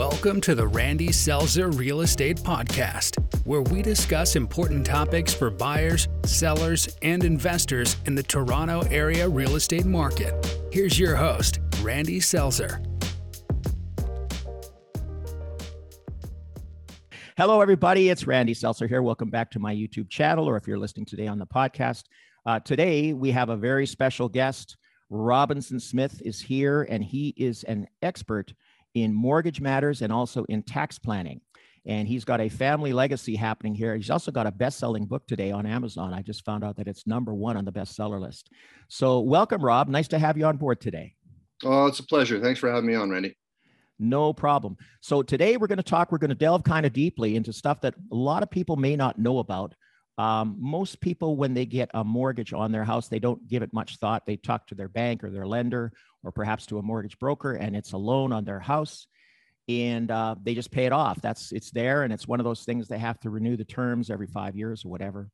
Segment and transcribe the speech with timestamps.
[0.00, 6.08] Welcome to the Randy Selzer Real Estate Podcast, where we discuss important topics for buyers,
[6.24, 10.56] sellers, and investors in the Toronto area real estate market.
[10.72, 12.82] Here's your host, Randy Selzer.
[17.36, 18.08] Hello, everybody.
[18.08, 19.02] It's Randy Selzer here.
[19.02, 22.04] Welcome back to my YouTube channel, or if you're listening today on the podcast.
[22.46, 24.78] Uh, today, we have a very special guest.
[25.10, 28.54] Robinson Smith is here, and he is an expert
[28.94, 31.40] in mortgage matters and also in tax planning.
[31.86, 33.96] And he's got a family legacy happening here.
[33.96, 36.12] He's also got a best selling book today on Amazon.
[36.12, 38.50] I just found out that it's number one on the bestseller list.
[38.88, 39.88] So, welcome, Rob.
[39.88, 41.14] Nice to have you on board today.
[41.64, 42.38] Oh, it's a pleasure.
[42.38, 43.36] Thanks for having me on, Randy.
[43.98, 44.76] No problem.
[45.00, 47.80] So, today we're going to talk, we're going to delve kind of deeply into stuff
[47.80, 49.74] that a lot of people may not know about.
[50.18, 53.72] Um, most people, when they get a mortgage on their house, they don't give it
[53.72, 54.26] much thought.
[54.26, 57.74] They talk to their bank or their lender or perhaps to a mortgage broker, and
[57.74, 59.06] it's a loan on their house,
[59.68, 61.20] and uh, they just pay it off.
[61.20, 64.10] That's it's there, and it's one of those things they have to renew the terms
[64.10, 65.30] every five years or whatever.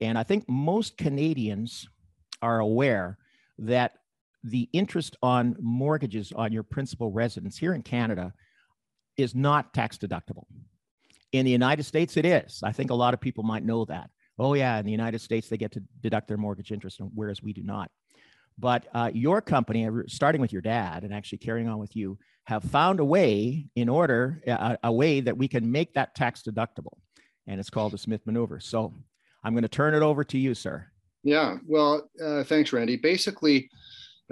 [0.00, 1.88] And I think most Canadians
[2.40, 3.18] are aware
[3.58, 3.94] that
[4.44, 8.32] the interest on mortgages on your principal residence here in Canada
[9.16, 10.44] is not tax deductible.
[11.32, 12.62] In the United States, it is.
[12.62, 14.10] I think a lot of people might know that.
[14.38, 17.52] Oh, yeah, in the United States, they get to deduct their mortgage interest, whereas we
[17.52, 17.90] do not.
[18.58, 22.18] But uh, your company, uh, starting with your dad and actually carrying on with you,
[22.44, 26.42] have found a way in order, a, a way that we can make that tax
[26.42, 26.98] deductible.
[27.46, 28.58] And it's called the Smith maneuver.
[28.58, 28.92] So
[29.44, 30.86] I'm going to turn it over to you, sir.
[31.22, 32.96] Yeah, well, uh, thanks, Randy.
[32.96, 33.70] Basically,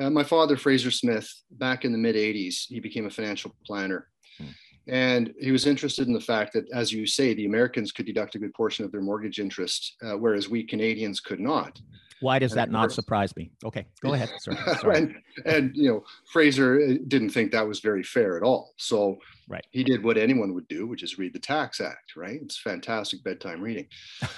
[0.00, 4.08] uh, my father, Fraser Smith, back in the mid 80s, he became a financial planner.
[4.38, 4.46] Hmm.
[4.88, 8.34] And he was interested in the fact that, as you say, the Americans could deduct
[8.34, 11.80] a good portion of their mortgage interest, uh, whereas we Canadians could not.
[12.20, 13.50] Why does that not surprise me?
[13.64, 14.30] Okay, go ahead.
[14.38, 14.56] Sorry.
[14.78, 14.96] Sorry.
[14.96, 15.14] and,
[15.44, 18.72] and, you know, Fraser uh, didn't think that was very fair at all.
[18.78, 19.66] So right.
[19.70, 22.16] he did what anyone would do, which is read the Tax Act.
[22.16, 22.40] Right?
[22.42, 23.86] It's fantastic bedtime reading.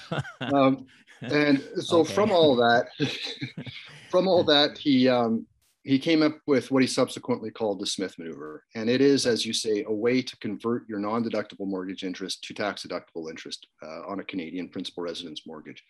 [0.41, 0.87] um,
[1.23, 2.13] and so okay.
[2.13, 2.89] from all that,
[4.11, 5.47] from all that, he um,
[5.85, 9.47] he came up with what he subsequently called the Smith maneuver, and it is, as
[9.47, 14.21] you say, a way to convert your non-deductible mortgage interest to tax-deductible interest uh, on
[14.21, 15.83] a Canadian principal residence mortgage.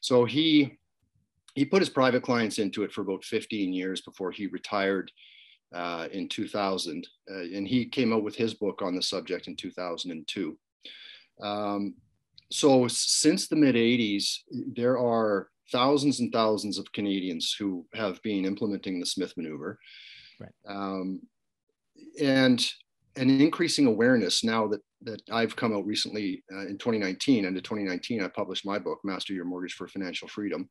[0.00, 0.78] So he
[1.56, 5.10] he put his private clients into it for about 15 years before he retired
[5.74, 7.08] uh, in 2000.
[7.30, 10.56] Uh, and he came out with his book on the subject in 2002.
[11.42, 11.94] Um,
[12.52, 14.36] so since the mid 80s,
[14.74, 19.78] there are thousands and thousands of Canadians who have been implementing the Smith maneuver.
[20.38, 20.52] Right.
[20.68, 21.22] Um,
[22.20, 22.64] and
[23.16, 27.62] an increasing awareness now that that I've come out recently uh, in 2019 and in
[27.62, 30.68] 2019 I published my book Master Your Mortgage for Financial Freedom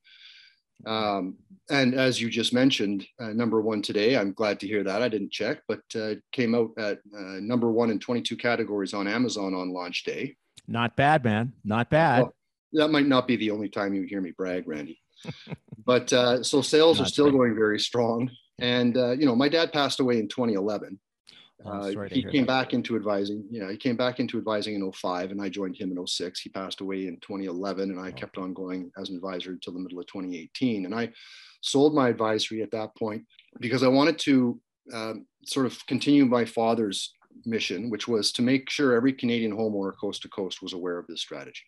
[0.85, 1.35] um,
[1.69, 5.01] and as you just mentioned, uh, number one today, I'm glad to hear that.
[5.01, 9.07] I didn't check, but uh, came out at uh, number one in 22 categories on
[9.07, 10.35] Amazon on launch day.
[10.67, 11.53] Not bad, man.
[11.63, 12.23] Not bad.
[12.23, 12.35] Well,
[12.73, 14.99] that might not be the only time you hear me brag, Randy.
[15.85, 18.29] but uh, so sales not are still going very strong.
[18.59, 20.99] And, uh, you know, my dad passed away in 2011.
[21.65, 22.47] Uh, he came that.
[22.47, 23.43] back into advising.
[23.49, 26.39] Yeah, he came back into advising in 05 and I joined him in 06.
[26.39, 28.11] He passed away in 2011 and I oh.
[28.11, 30.85] kept on going as an advisor until the middle of 2018.
[30.85, 31.11] And I
[31.61, 33.23] sold my advisory at that point
[33.59, 34.59] because I wanted to
[34.93, 37.13] um, sort of continue my father's
[37.45, 41.07] mission, which was to make sure every Canadian homeowner coast to coast was aware of
[41.07, 41.63] this strategy.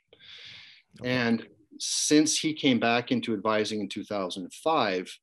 [1.02, 1.10] Okay.
[1.10, 1.48] And
[1.80, 5.18] since he came back into advising in 2005,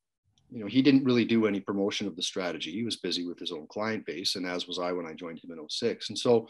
[0.51, 2.71] you know, he didn't really do any promotion of the strategy.
[2.71, 5.39] He was busy with his own client base, and as was I when I joined
[5.39, 6.09] him in 06.
[6.09, 6.47] And so,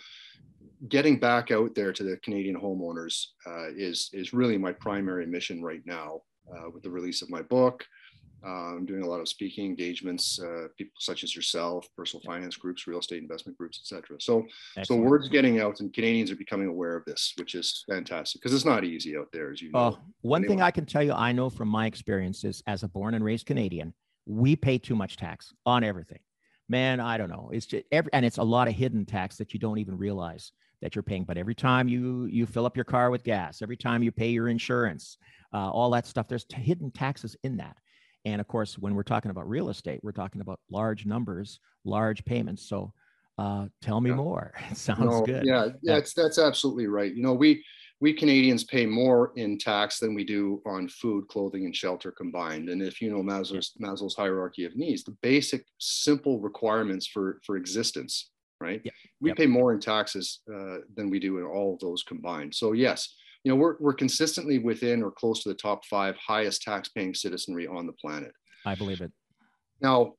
[0.90, 5.62] getting back out there to the Canadian homeowners uh, is is really my primary mission
[5.62, 6.22] right now.
[6.56, 7.84] Uh, with the release of my book,
[8.50, 12.88] I'm doing a lot of speaking engagements, uh, people such as yourself, personal finance groups,
[12.88, 14.18] real estate investment groups, etc.
[14.20, 14.46] So,
[14.78, 15.04] Excellent.
[15.04, 18.54] so word's getting out, and Canadians are becoming aware of this, which is fantastic because
[18.54, 19.80] it's not easy out there, as you know.
[19.80, 20.56] Oh, one anyway.
[20.56, 23.46] thing I can tell you, I know from my experiences as a born and raised
[23.46, 23.94] Canadian,
[24.26, 26.20] we pay too much tax on everything.
[26.68, 27.52] Man, I don't know.
[27.54, 30.52] It's just every, and it's a lot of hidden tax that you don't even realize
[30.82, 31.24] that you're paying.
[31.24, 34.30] But every time you you fill up your car with gas, every time you pay
[34.30, 35.18] your insurance,
[35.54, 37.78] uh, all that stuff, there's t- hidden taxes in that.
[38.26, 42.26] And of course, when we're talking about real estate, we're talking about large numbers, large
[42.26, 42.68] payments.
[42.68, 42.92] So
[43.38, 44.16] uh, tell me yeah.
[44.16, 44.54] more.
[44.72, 45.46] It sounds no, good.
[45.46, 47.14] Yeah, yeah, that's that's absolutely right.
[47.14, 47.64] You know, we
[48.02, 52.70] we Canadians pay more in tax than we do on food, clothing, and shelter combined.
[52.70, 57.58] And if you know Maslow's, Maslow's hierarchy of needs, the basic, simple requirements for for
[57.58, 58.82] existence, right?
[58.84, 58.94] Yep.
[59.22, 59.38] We yep.
[59.38, 62.54] pay more in taxes uh, than we do in all of those combined.
[62.56, 63.14] So yes,
[63.46, 67.14] you know, we're, we're consistently within or close to the top five highest tax paying
[67.14, 68.32] citizenry on the planet.
[68.66, 69.12] I believe it.
[69.82, 70.14] Now,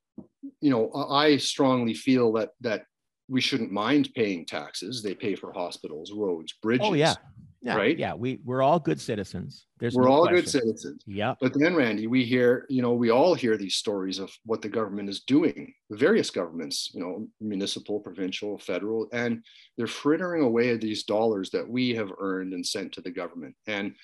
[0.61, 2.85] you know, I strongly feel that, that
[3.29, 5.03] we shouldn't mind paying taxes.
[5.03, 6.87] They pay for hospitals, roads, bridges.
[6.89, 7.15] Oh yeah,
[7.61, 7.99] yeah, right.
[7.99, 9.67] Yeah, we we're all good citizens.
[9.79, 10.37] There's we're no all question.
[10.45, 11.03] good citizens.
[11.07, 11.35] Yeah.
[11.41, 14.69] But then, Randy, we hear, you know, we all hear these stories of what the
[14.69, 15.75] government is doing.
[15.91, 19.43] The various governments, you know, municipal, provincial, federal, and
[19.77, 23.55] they're frittering away these dollars that we have earned and sent to the government.
[23.67, 23.95] And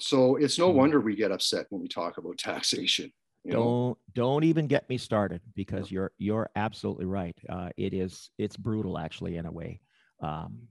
[0.00, 0.78] so it's no Hmm.
[0.78, 3.12] wonder we get upset when we talk about taxation.
[3.46, 3.52] You?
[3.52, 7.36] Don't don't even get me started because you're you're absolutely right.
[7.48, 9.80] Uh, it is it's brutal actually in a way.
[10.20, 10.62] Um,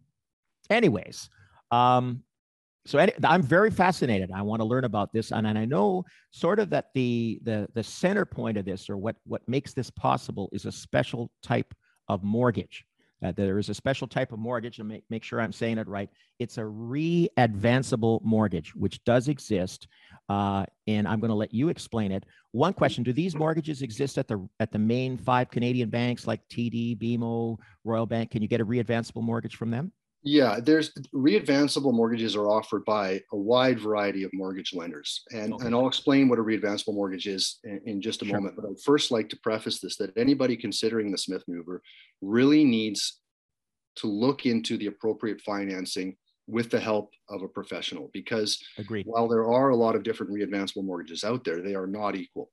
[0.69, 1.29] anyways,
[1.71, 2.23] um,
[2.85, 4.29] so any, I'm very fascinated.
[4.29, 7.67] I want to learn about this, and, and I know sort of that the the
[7.73, 11.73] the center point of this, or what what makes this possible, is a special type
[12.09, 12.85] of mortgage.
[13.23, 15.87] Uh, there is a special type of mortgage, and make make sure I'm saying it
[15.87, 16.09] right.
[16.39, 19.87] It's a re-advanceable mortgage, which does exist,
[20.27, 22.25] uh, and I'm going to let you explain it.
[22.51, 26.41] One question: Do these mortgages exist at the at the main five Canadian banks like
[26.49, 28.31] TD, BMO, Royal Bank?
[28.31, 29.91] Can you get a re-advanceable mortgage from them?
[30.27, 35.21] Yeah, there's readvanceable mortgages are offered by a wide variety of mortgage lenders.
[35.31, 35.67] And, Okay.
[35.67, 38.37] and I'll explain what a readvanceable mortgage is in, in just a Sure.
[38.37, 38.55] moment.
[38.55, 41.83] But I'd first like to preface this that anybody considering the Smith maneuver
[42.21, 43.21] really needs
[43.97, 46.17] to look into the appropriate financing
[46.47, 49.05] with the help of a professional because Agreed.
[49.05, 52.51] while there are a lot of different readvanceable mortgages out there, they are not equal.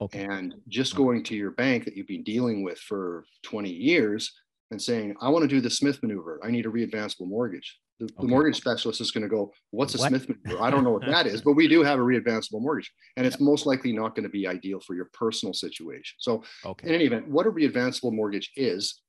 [0.00, 0.24] Okay.
[0.24, 4.32] And just going to your bank that you've been dealing with for 20 years
[4.72, 7.78] and saying, I want to do the Smith maneuver, I need a readvanceable mortgage.
[8.00, 10.08] The, the mortgage specialist is going to go, What's a What?
[10.08, 10.62] Smith maneuver?
[10.62, 12.90] I don't know what that is, but we do have a readvanceable mortgage.
[13.16, 16.16] And it's most likely not going to be ideal for your personal situation.
[16.18, 16.42] So,
[16.88, 19.02] in any event, what a readvanceable mortgage is,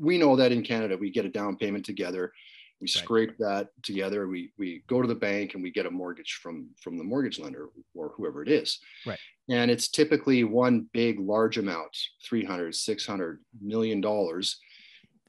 [0.00, 2.32] we know that in Canada, we get a down payment together.
[2.80, 3.04] We Right.
[3.04, 4.26] scrape that together.
[4.26, 7.38] We, we go to the bank and we get a mortgage from, from the mortgage
[7.38, 8.80] lender or whoever it is.
[9.06, 9.18] Right.
[9.50, 11.96] And it's typically one big, large amount,
[12.28, 14.58] 300, 600 million dollars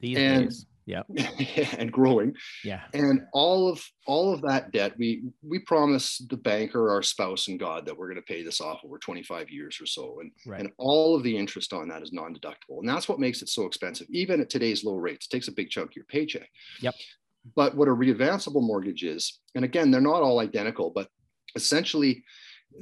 [0.00, 0.66] These and- days.
[0.86, 1.02] Yeah.
[1.78, 2.82] and growing Yeah.
[2.92, 7.58] and all of all of that debt we we promise the banker our spouse and
[7.58, 10.60] god that we're going to pay this off over 25 years or so and Right.
[10.60, 13.64] and all of the interest on that is non-deductible and that's what makes it so
[13.64, 16.50] expensive even at today's low rates it takes a big chunk of your paycheck
[16.82, 16.94] Yep.
[17.56, 21.08] but what a readvanceable mortgage is and again they're not all identical but
[21.56, 22.22] essentially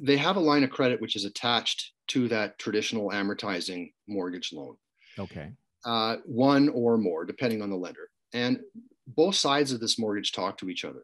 [0.00, 4.76] they have a line of credit which is attached to that traditional amortizing mortgage loan
[5.18, 5.50] Okay.
[5.84, 8.08] uh, one or more, depending on the lender.
[8.32, 8.60] And
[9.06, 11.02] both sides of this mortgage talk to each other.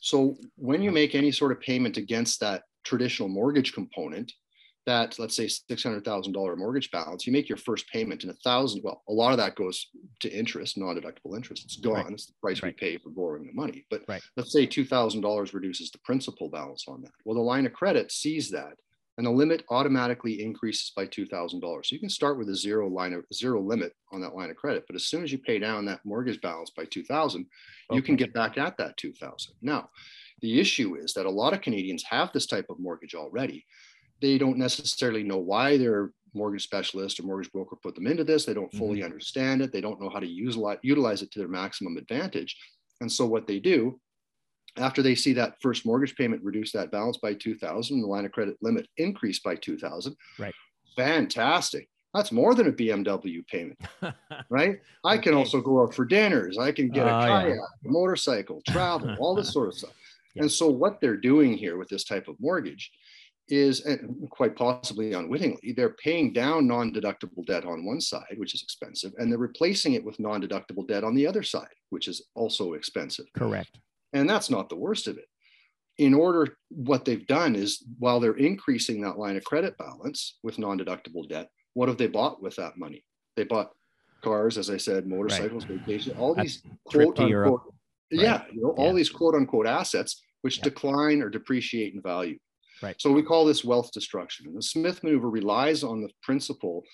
[0.00, 4.32] So when you make any sort of payment against that traditional mortgage component,
[4.86, 8.30] that let's say six hundred thousand dollar mortgage balance, you make your first payment and
[8.30, 8.82] a thousand.
[8.84, 9.86] Well, a lot of that goes
[10.20, 11.64] to interest, non-deductible interest.
[11.64, 11.94] It's gone.
[11.94, 12.12] Right.
[12.12, 12.74] It's the price Right.
[12.80, 13.86] we pay for borrowing the money.
[13.90, 14.22] But Right.
[14.36, 17.12] let's say two thousand dollars reduces the principal balance on that.
[17.24, 18.74] Well, the line of credit sees that
[19.16, 21.86] and the limit automatically increases by $2,000.
[21.86, 24.56] So you can start with a zero line of zero limit on that line of
[24.56, 27.46] credit, but as soon as you pay down that mortgage balance by 2,000,
[27.92, 29.54] you can get back at that 2,000.
[29.62, 29.88] Now,
[30.40, 33.64] the issue is that a lot of Canadians have this type of mortgage already.
[34.20, 38.44] They don't necessarily know why their mortgage specialist or mortgage broker put them into this.
[38.44, 39.04] They don't fully mm-hmm.
[39.06, 39.72] understand it.
[39.72, 42.56] They don't know how to use, utilize it to their maximum advantage.
[43.00, 44.00] And so what they do
[44.76, 48.32] after they see that first mortgage payment reduce that balance by 2000 the line of
[48.32, 50.54] credit limit increase by 2000 Right.
[50.96, 53.78] fantastic that's more than a bmw payment
[54.50, 55.38] right i can Okay.
[55.38, 57.26] also go out for dinners i can get a Oh, yeah.
[57.42, 59.92] kayak a motorcycle travel all this sort of stuff
[60.34, 60.42] Yeah.
[60.42, 62.90] and so what they're doing here with this type of mortgage
[63.48, 63.96] is eh,
[64.30, 69.30] quite possibly unwittingly they're paying down non-deductible debt on one side which is expensive and
[69.30, 73.78] they're replacing it with non-deductible debt on the other side which is also expensive Correct.
[74.14, 75.26] and that's not the worst of it.
[75.98, 80.58] In order, what they've done is while they're increasing that line of credit balance with
[80.58, 83.04] non deductible debt, what have they bought with that money?
[83.36, 83.70] They bought
[84.24, 87.52] cars, as I said, motorcycles, vacation, all these quote to Europe.
[87.52, 87.74] unquote,
[88.10, 90.64] yeah, you know, all these quote unquote assets which Yeah.
[90.64, 92.38] decline or depreciate in value.
[92.82, 93.00] Right.
[93.00, 94.46] So we call this wealth destruction.
[94.46, 96.84] And the Smith maneuver relies on the principle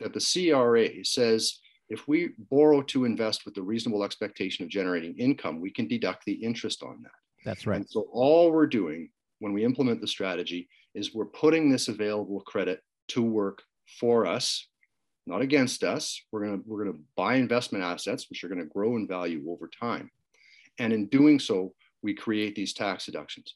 [0.00, 1.58] that the CRA says
[1.88, 6.24] if we borrow to invest with the reasonable expectation of generating income, we can deduct
[6.24, 7.12] the interest on that.
[7.44, 7.76] That's right.
[7.76, 12.40] And so all we're doing when we implement the strategy is we're putting this available
[12.40, 13.62] credit to work
[14.00, 14.68] for us,
[15.26, 16.20] not against us.
[16.30, 19.68] We're gonna we're gonna buy investment assets which are going to grow in value over
[19.68, 20.10] time.
[20.78, 23.54] And in doing so, we create these tax deductions.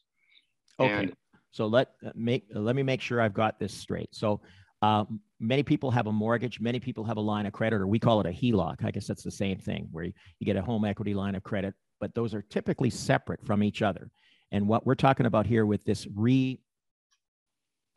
[0.80, 0.90] Okay.
[0.90, 1.16] And
[1.52, 4.08] So let uh, make uh, let me make sure I've got this straight.
[4.12, 4.40] So
[4.82, 6.60] um, many people have a mortgage.
[6.60, 8.84] Many people have a line of credit, or we call it a HELOC.
[8.84, 11.42] I guess that's the same thing, where you, you get a home equity line of
[11.44, 14.10] credit, but those are typically separate from each other.
[14.50, 16.60] And what we're talking about here with this re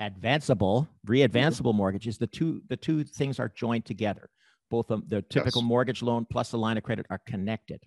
[0.02, 4.30] advanceable re-advanceable mortgage is the two the two things are joined together.
[4.70, 5.68] both of the typical yes.
[5.68, 7.82] mortgage loan plus the line of credit are connected.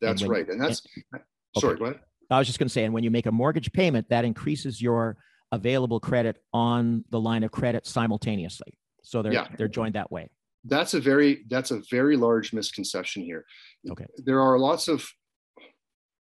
[0.00, 0.48] That's and when, right.
[0.48, 0.82] And that's,
[1.12, 1.22] and,
[1.58, 1.78] sorry, okay.
[1.78, 2.00] go ahead.
[2.30, 4.80] I was just going to say, and when you make a mortgage payment, that increases
[4.80, 5.16] your
[5.52, 8.74] available credit on the line of credit simultaneously.
[9.02, 9.48] So they're, yeah.
[9.56, 10.28] they're joined that way.
[10.64, 13.44] That's a very, that's a very large misconception here.
[13.90, 14.04] Okay.
[14.18, 15.08] There are lots of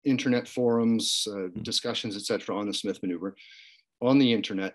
[0.05, 1.63] internet forums, uh, mm-hmm.
[1.63, 3.35] discussions, etc., on the Smith maneuver
[4.03, 4.75] on the internet,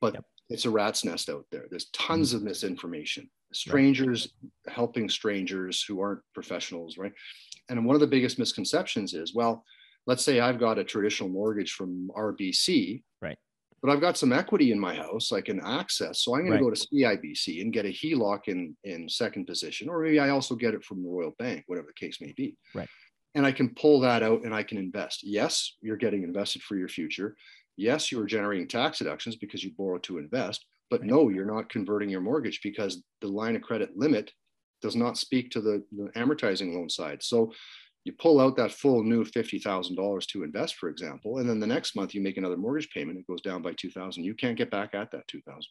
[0.00, 0.24] but yep.
[0.48, 1.66] it's a rat's nest out there.
[1.70, 2.38] There's tons mm-hmm.
[2.38, 3.28] of misinformation.
[3.52, 4.74] Strangers right.
[4.74, 7.12] helping strangers who aren't professionals, right?
[7.68, 9.64] And one of the biggest misconceptions is, well,
[10.06, 13.38] let's say I've got a traditional mortgage from RBC, right?
[13.82, 16.58] But I've got some equity in my house I can access, so I'm going right.
[16.58, 20.30] to go to CIBC and get a HELOC in in second position, or maybe I
[20.30, 22.88] also get it from the Royal Bank, whatever the case may be, right?
[23.34, 25.20] And I can pull that out and I can invest.
[25.22, 27.36] Yes, you're getting invested for your future.
[27.76, 31.70] Yes, you are generating tax deductions because you borrow to invest, but no, you're not
[31.70, 34.32] converting your mortgage because the line of credit limit
[34.82, 37.22] does not speak to the, the amortizing loan side.
[37.22, 37.52] So
[38.04, 41.94] you pull out that full new $50,000 to invest, for example, and then the next
[41.94, 44.24] month you make another mortgage payment, it goes down by 2000.
[44.24, 45.64] You can't get back at that 2000.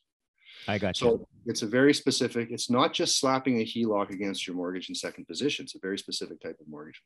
[0.67, 1.12] I got so you.
[1.12, 4.95] So it's a very specific, it's not just slapping a HELOC against your mortgage in
[4.95, 5.63] second position.
[5.63, 7.01] It's a very specific type of mortgage.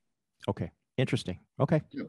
[0.50, 0.72] Okay.
[0.98, 1.40] Interesting.
[1.60, 1.82] Okay.
[1.92, 2.04] Yeah.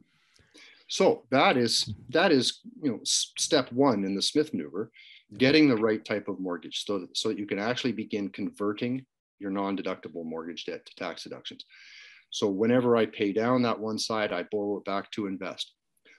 [0.88, 2.00] So that is mm-hmm.
[2.10, 4.90] that is you know step one in the Smith maneuver,
[5.38, 9.04] getting the right type of mortgage so that, so that you can actually begin converting
[9.38, 11.64] your non-deductible mortgage debt to tax deductions.
[12.34, 15.72] So whenever I pay down that one side, I borrow it back to invest.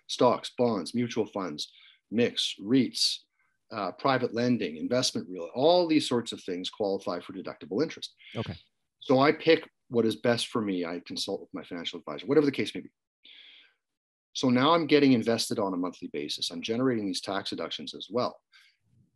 [0.07, 1.74] Stocks, bonds, mutual funds,
[2.10, 3.17] mix, REITs,
[3.74, 8.13] uh, private lending, investment real, all these sorts of things qualify for deductible interest.
[8.34, 8.55] Okay.
[9.01, 10.86] So I pick what is best for me.
[10.86, 12.91] I consult with my financial advisor, whatever the case may be.
[14.31, 16.50] So now I'm getting invested on a monthly basis.
[16.50, 18.39] I'm generating these tax deductions as well.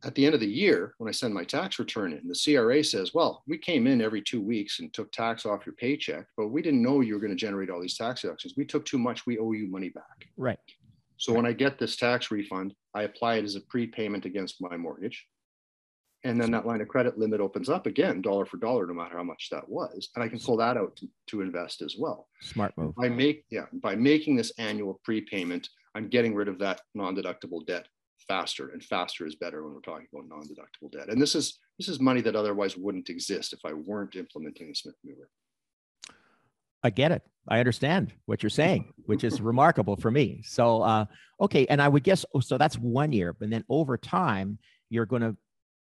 [0.06, 2.82] At the end of the year, when I send my tax return in, the CRA
[2.84, 6.48] says, well, we came in every two weeks and took tax off your paycheck, but
[6.48, 8.54] we didn't know you were going to generate all these tax deductions.
[8.56, 9.26] We took too much.
[9.26, 10.28] We owe you money back.
[10.38, 10.58] Right.
[11.18, 14.78] So when I get this tax refund, I apply it as a prepayment against my
[14.78, 15.28] mortgage.
[16.24, 19.18] And then that line of credit limit opens up again, dollar for dollar, no matter
[19.18, 20.10] how much that was.
[20.16, 22.28] And I can pull that out to, to invest as well.
[22.42, 22.96] Smart move.
[22.96, 27.88] By make yeah, by making this annual prepayment, I'm getting rid of that non-deductible debt
[28.28, 31.10] faster and faster is better when we're talking about non-deductible debt.
[31.10, 34.76] And this is this is money that otherwise wouldn't exist if I weren't implementing the
[34.76, 35.30] Smith maneuver.
[36.84, 37.24] I get it.
[37.48, 40.42] I understand what you're saying, which is remarkable for me.
[40.46, 41.06] So, uh,
[41.42, 42.58] okay, and I would guess oh, so.
[42.58, 44.60] That's one year, And then over time,
[44.90, 45.36] you're going to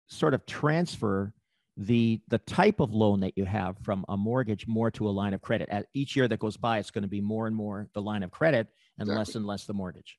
[0.08, 1.32] sort of transfer
[1.76, 5.34] the the type of loan that you have from a mortgage more to a line
[5.34, 5.68] of credit.
[5.70, 8.22] At each year that goes by, it's going to be more and more the line
[8.22, 9.18] of credit and exactly.
[9.18, 10.18] less and less the mortgage.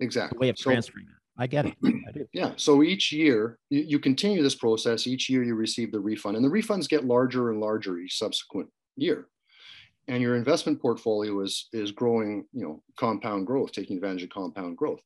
[0.00, 0.38] Exactly.
[0.38, 1.23] Way of so, transferring it.
[1.36, 1.74] I get it.
[1.84, 2.26] I.
[2.32, 2.52] Yeah.
[2.56, 5.06] So each year you, you continue this process.
[5.06, 8.68] Each year you receive the refund, and the refunds get larger and larger each subsequent
[8.96, 9.28] year.
[10.06, 14.76] And your investment portfolio is is growing, you know, compound growth, taking advantage of compound
[14.76, 15.00] growth.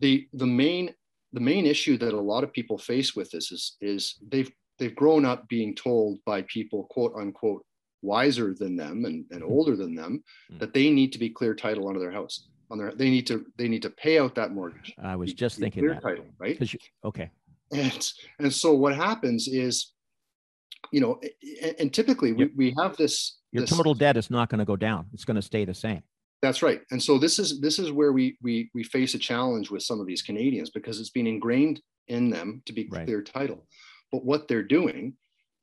[0.00, 0.94] The the main
[1.36, 4.94] the main issue that a lot of people face with this is, is they've, they've
[4.94, 7.62] grown up being told by people, quote unquote,
[8.00, 9.50] wiser than them and, and hmm.
[9.50, 10.58] older than them hmm.
[10.58, 13.44] that they need to be clear title onto their house on their they need to
[13.56, 16.02] they need to pay out that mortgage i was just thinking clear that.
[16.02, 17.30] title right you, okay
[17.72, 19.92] and and so what happens is
[20.92, 21.20] you know
[21.62, 24.64] and, and typically we, we have this your this, total debt is not going to
[24.64, 26.02] go down it's going to stay the same
[26.42, 26.80] that's right.
[26.90, 30.00] And so this is this is where we we we face a challenge with some
[30.00, 33.26] of these Canadians because it's been ingrained in them to be clear right.
[33.26, 33.66] title.
[34.12, 35.14] But what they're doing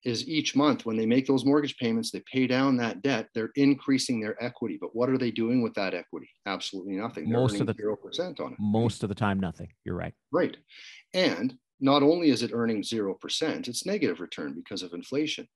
[0.06, 3.52] is each month when they make those mortgage payments, they pay down that debt, they're
[3.56, 4.78] increasing their equity.
[4.80, 6.30] But what are they doing with that equity?
[6.46, 7.30] Absolutely nothing.
[7.30, 8.60] They're most of the zero percent on it.
[8.60, 9.70] Most of the time, nothing.
[9.86, 10.14] You're right.
[10.32, 10.58] Right.
[11.14, 15.48] And not only is it earning zero percent, it's negative return because of inflation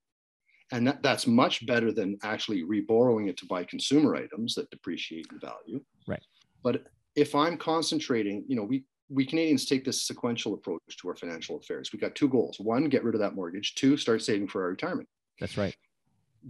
[0.72, 5.28] and that, that's much better than actually reborrowing it to buy consumer items that depreciate
[5.32, 6.24] in value right
[6.64, 6.84] but
[7.16, 11.58] if i'm concentrating you know we we canadians take this sequential approach to our financial
[11.58, 14.64] affairs we got two goals one get rid of that mortgage two start saving for
[14.64, 15.08] our retirement
[15.40, 15.76] that's right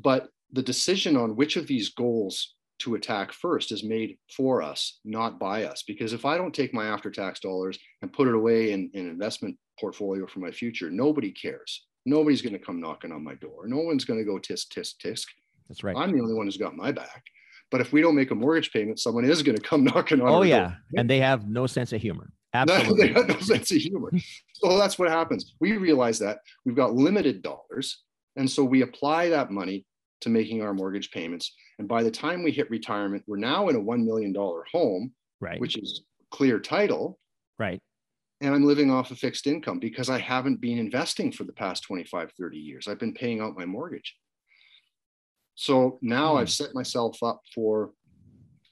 [0.01, 4.99] but the decision on which of these goals to attack first is made for us
[5.03, 8.35] not by us because if i don't take my after tax dollars and put it
[8.35, 12.79] away in, in an investment portfolio for my future nobody cares Nobody's going to come
[12.79, 13.67] knocking on my door.
[13.67, 15.25] No one's going to go tisk, tisk, tisk.
[15.67, 15.95] That's right.
[15.97, 17.21] I'm the only one who's got my back.
[17.69, 20.29] But if we don't make a mortgage payment, someone is going to come knocking on.
[20.29, 20.75] Oh yeah, door.
[20.95, 22.31] and they have no sense of humor.
[22.69, 24.11] Absolutely, they have no sense of humor.
[24.53, 25.53] so that's what happens.
[25.59, 28.03] We realize that we've got limited dollars,
[28.35, 29.85] and so we apply that money
[30.21, 31.53] to making our mortgage payments.
[31.79, 35.13] And by the time we hit retirement, we're now in a one million dollar home,
[35.39, 35.59] right?
[35.59, 37.19] Which is clear title,
[37.59, 37.81] right?
[38.41, 41.83] and I'm living off a fixed income because I haven't been investing for the past
[41.83, 42.87] 25, 30 years.
[42.87, 44.15] I've been paying out my mortgage.
[45.55, 46.41] So now mm.
[46.41, 47.91] I've set myself up for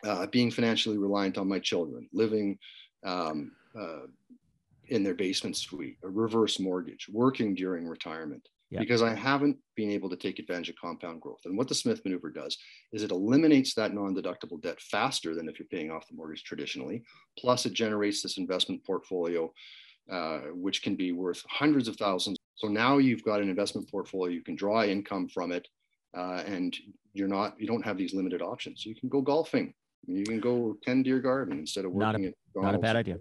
[0.03, 2.59] uh, being financially reliant on my children, living
[3.03, 4.07] um, uh,
[4.89, 8.79] in their basement suite, a reverse mortgage, working during retirement, yeah.
[8.79, 11.41] because I haven't been able to take advantage of compound growth.
[11.45, 12.57] And what the Smith maneuver does
[12.91, 16.43] is it eliminates that non deductible debt faster than if you're paying off the mortgage
[16.43, 17.03] traditionally.
[17.37, 19.51] Plus, it generates this investment portfolio,
[20.11, 22.37] uh, which can be worth hundreds of thousands.
[22.55, 25.67] So now you've got an investment portfolio, you can draw income from it,
[26.15, 26.75] uh, and
[27.13, 28.85] you're not, you don't have these limited options.
[28.85, 29.73] You can go golfing,
[30.07, 32.79] you can go tend to your garden instead of working not a, at Not a
[32.79, 33.17] bad idea.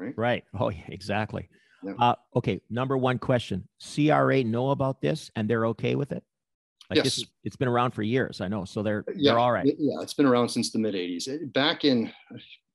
[0.00, 0.14] Right?
[0.16, 0.44] Right.
[0.58, 1.48] Oh, yeah, exactly.
[1.82, 1.92] Yeah.
[1.98, 6.22] Uh, okay, number one question: CRA know about this and they're okay with it?
[6.90, 7.24] Like yes.
[7.44, 8.64] It's been around for years, I know.
[8.64, 9.64] So they're yeah, they're all right.
[9.64, 11.52] Yeah, it's been around since the mid '80s.
[11.52, 12.12] Back in,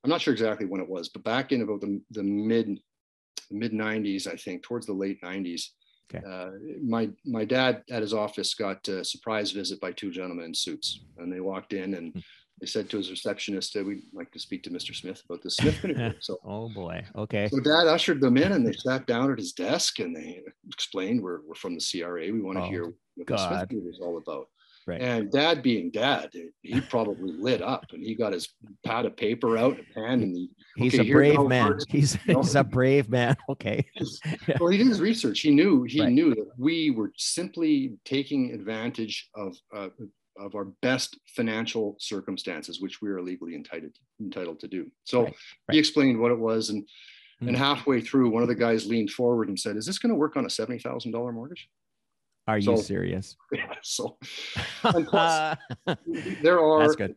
[0.04, 2.80] I'm not sure exactly when it was, but back in about the the mid
[3.52, 5.64] mid '90s, I think, towards the late '90s.
[6.14, 6.26] Okay.
[6.26, 6.52] Uh,
[6.82, 11.02] my my dad at his office got a surprise visit by two gentlemen in suits,
[11.18, 12.24] and they walked in and
[12.60, 14.96] they said to his receptionist that we'd like to speak to Mr.
[14.96, 16.16] Smith about the Smith maneuver.
[16.22, 17.50] So, oh boy, okay.
[17.50, 21.22] So Dad ushered them in, and they sat down at his desk, and they explained,
[21.22, 22.32] "We're we're from the CRA.
[22.32, 23.38] We want to oh, hear what God.
[23.38, 24.48] the Smith maneuver is all about."
[24.88, 25.02] Right.
[25.02, 26.30] And Dad, being Dad,
[26.62, 28.50] he probably lit up, and he got his
[28.86, 31.80] pad of paper out, and pen, and he, he's okay, a brave man.
[31.90, 33.36] He's he's a brave man.
[33.50, 33.86] Okay.
[34.60, 35.40] well, he did his research.
[35.40, 36.12] He knew he right.
[36.12, 39.90] knew that we were simply taking advantage of uh,
[40.38, 44.92] of our best financial circumstances, which we are legally entitled entitled to do.
[45.04, 45.28] So right,
[45.68, 45.74] right.
[45.74, 47.50] he explained what it was, and mm-hmm.
[47.50, 50.16] and halfway through, one of the guys leaned forward and said, "Is this going to
[50.16, 51.70] work on a seventy thousand dollar mortgage?"
[52.48, 53.36] Are you serious?
[53.52, 53.74] Yeah.
[53.82, 54.18] So
[54.84, 55.58] plus,
[56.42, 56.80] there are.
[56.82, 57.16] That's good.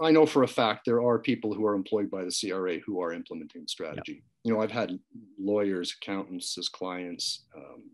[0.00, 3.02] I know for a fact there are people who are employed by the CRA who
[3.02, 4.12] are implementing the strategy.
[4.12, 4.22] Yep.
[4.44, 4.98] You know, I've had
[5.38, 7.90] lawyers, accountants as clients, um,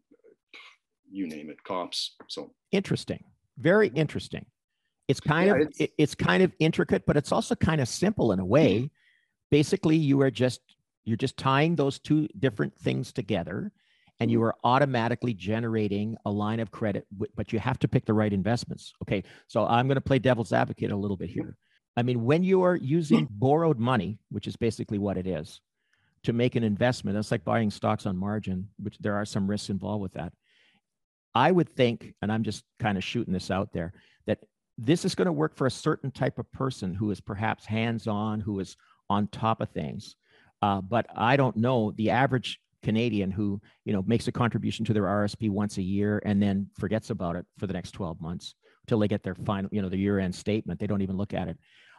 [1.11, 2.15] you name it, cops.
[2.29, 3.25] So interesting,
[3.59, 4.47] very interesting.
[5.11, 8.31] It's kind yeah, of it's, it's kind of intricate, but it's also kind of simple
[8.31, 8.91] in a way.
[9.51, 10.61] Basically, you are just
[11.05, 13.73] you're just tying those two different things together
[14.21, 18.15] and you are automatically generating a line of credit but you have to pick the
[18.15, 18.93] right investments.
[19.03, 21.57] Okay so i'm going to play devil's advocate a little bit here.
[21.97, 25.61] I mean when you are using borrowed money which is basically what it is
[26.23, 29.71] to make an investment that's like buying stocks on margin which there are some risks
[29.71, 30.33] involved with that.
[31.35, 33.95] I would think and i'm just kind of shooting this out there
[34.27, 34.39] that
[34.81, 38.07] this is going to work for a certain type of person who is perhaps hands
[38.07, 38.77] on, who is
[39.11, 40.17] on top of things.
[40.63, 44.95] Uh, but I don't know the average Canadian who you know makes a contribution to
[44.95, 48.55] their RSP once a year and then forgets about it for the next 12 months
[48.85, 50.81] until they get their final, you know, the year-end statement.
[50.81, 51.59] They don't even look at it.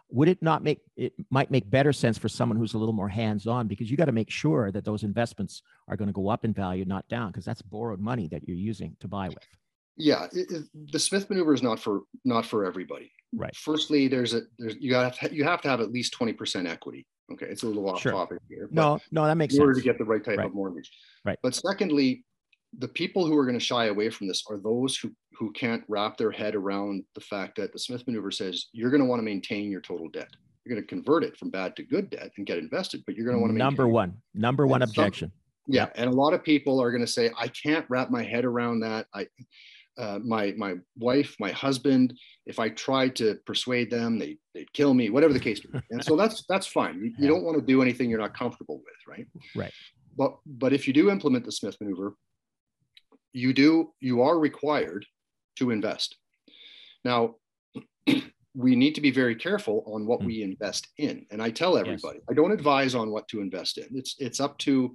[0.09, 3.07] Would it not make it might make better sense for someone who's a little more
[3.07, 6.43] hands-on because you got to make sure that those investments are going to go up
[6.45, 9.37] in value, not down, because that's borrowed money that you're using to buy with
[9.97, 13.11] yeah it, it, the smith maneuver is not for not for everybody.
[13.33, 13.55] Right.
[13.55, 17.05] Firstly there's a there's you got to you have to have at least 20% equity.
[17.31, 18.11] Okay it's a little off sure.
[18.11, 19.67] topic here no no that makes in sense.
[19.67, 20.47] order to get the right type right.
[20.47, 20.91] of mortgage.
[21.25, 21.39] Right.
[21.41, 22.25] But secondly
[22.79, 25.83] the people who are going to shy away from this are those who who can't
[25.87, 29.19] wrap their head around the fact that the smith maneuver says you're going to want
[29.19, 30.29] to maintain your total debt.
[30.63, 33.25] You're going to convert it from bad to good debt and get invested but you're
[33.25, 35.29] going to want to number one number one objection.
[35.29, 38.23] Some, yeah and a lot of people are going to say i can't wrap my
[38.23, 39.07] head around that.
[39.13, 39.27] I
[40.01, 42.17] uh, my my wife, my husband.
[42.47, 45.11] If I tried to persuade them, they they'd kill me.
[45.11, 45.61] Whatever the case.
[45.91, 46.99] and so that's that's fine.
[46.99, 49.27] You, you don't want to do anything you're not comfortable with, right?
[49.55, 49.73] Right.
[50.17, 52.15] But but if you do implement the Smith maneuver,
[53.31, 55.05] you do you are required
[55.57, 56.17] to invest.
[57.05, 57.35] Now,
[58.55, 60.25] we need to be very careful on what mm.
[60.25, 61.25] we invest in.
[61.31, 62.27] And I tell everybody, yes.
[62.29, 63.87] I don't advise on what to invest in.
[63.93, 64.93] It's it's up to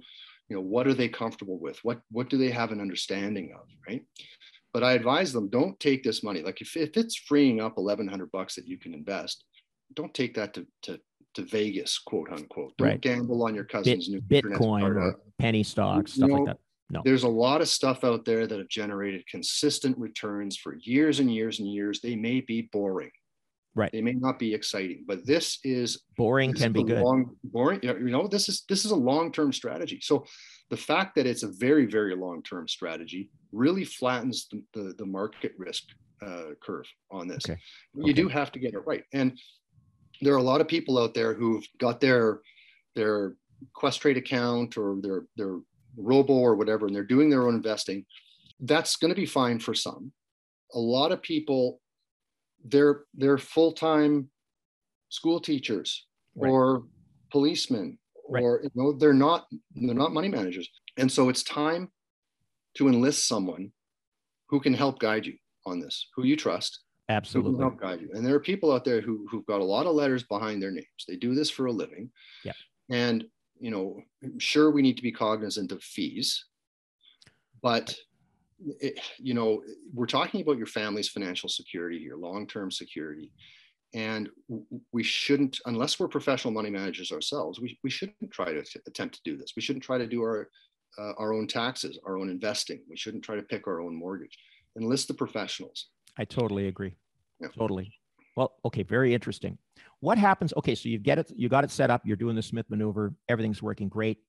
[0.49, 3.67] you know what are they comfortable with what what do they have an understanding of
[3.87, 4.03] right
[4.77, 6.43] but I advise them don't take this money.
[6.43, 9.43] Like if, if it's freeing up 1100 bucks that you can invest,
[9.95, 10.99] don't take that to, to,
[11.33, 12.77] to Vegas, quote unquote.
[12.77, 13.01] Don't right.
[13.01, 16.57] gamble on your cousin's Bit, new Bitcoin or penny stocks, stuff know, like that.
[16.91, 17.01] No.
[17.03, 21.33] There's a lot of stuff out there that have generated consistent returns for years and
[21.33, 21.99] years and years.
[21.99, 23.09] They may be boring.
[23.73, 23.91] Right.
[23.91, 27.01] They may not be exciting, but this is boring this can is be good.
[27.01, 30.01] Long, boring, you know, this is this is a long-term strategy.
[30.03, 30.25] So
[30.69, 35.53] the fact that it's a very, very long-term strategy really flattens the, the, the market
[35.57, 35.83] risk
[36.25, 37.45] uh, curve on this.
[37.47, 37.59] Okay.
[37.93, 38.13] You okay.
[38.13, 39.03] do have to get it right.
[39.13, 39.37] And
[40.21, 42.41] there are a lot of people out there who've got their
[42.95, 43.35] their
[43.75, 45.59] Questrade account or their their
[45.95, 48.05] Robo or whatever, and they're doing their own investing.
[48.59, 50.11] That's going to be fine for some.
[50.73, 51.79] A lot of people,
[52.65, 54.29] they're they're full time
[55.09, 56.49] school teachers right.
[56.49, 56.83] or
[57.31, 57.97] policemen
[58.29, 58.43] right.
[58.43, 60.69] or you know they're not they're not money managers.
[60.97, 61.89] And so it's time
[62.75, 63.71] to enlist someone
[64.49, 65.35] who can help guide you
[65.65, 67.59] on this who you trust absolutely.
[67.59, 68.09] help guide you.
[68.13, 70.71] And there are people out there who, who've got a lot of letters behind their
[70.71, 71.05] names.
[71.07, 72.09] They do this for a living.
[72.43, 72.53] Yeah.
[72.89, 73.25] And
[73.59, 74.01] you know
[74.37, 76.45] sure we need to be cognizant of fees
[77.61, 77.95] but
[78.79, 79.61] it, you know
[79.93, 83.31] we're talking about your family's financial security your long-term security
[83.97, 84.29] and
[84.91, 89.21] we shouldn't unless we're professional money managers ourselves we, we shouldn't try to attempt to
[89.25, 89.53] do this.
[89.55, 90.49] We shouldn't try to do our
[90.99, 92.81] uh, our own taxes our own investing.
[92.89, 94.37] We shouldn't try to pick our own mortgage.
[94.77, 95.87] Enlist the professionals.
[96.17, 96.95] I totally agree.
[97.41, 97.49] Yeah.
[97.57, 97.91] totally.
[98.35, 99.57] Well okay very interesting.
[99.99, 102.43] What happens okay so you get it you got it set up you're doing the
[102.43, 104.19] smith maneuver everything's working great.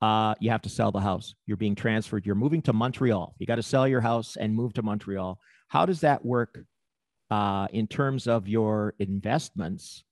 [0.00, 1.34] Uh, you have to sell the house.
[1.44, 2.24] You're being transferred.
[2.24, 3.34] You're moving to montreal.
[3.38, 5.38] You got to sell your house and move to montreal.
[5.68, 6.58] How does that work
[7.30, 10.04] uh, in terms of your investments?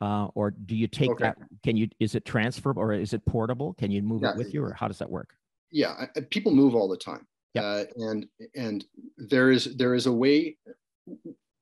[0.00, 1.24] Uh, or do you take okay.
[1.24, 1.38] that?
[1.64, 3.72] Can you, is it transferable or is it portable?
[3.74, 4.32] Can you move yeah.
[4.32, 5.34] it with you or how does that work?
[5.70, 7.26] Yeah, people move all the time.
[7.54, 7.62] Yeah.
[7.62, 8.84] Uh, and and
[9.16, 10.58] there is there is a way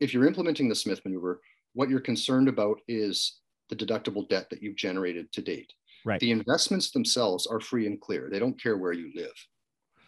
[0.01, 1.41] if you're implementing the Smith maneuver,
[1.75, 5.73] what you're concerned about is the deductible debt that you've generated to date.
[6.05, 6.21] Right.
[6.21, 8.29] The investments themselves are free and clear.
[8.31, 9.33] They don't care where you live,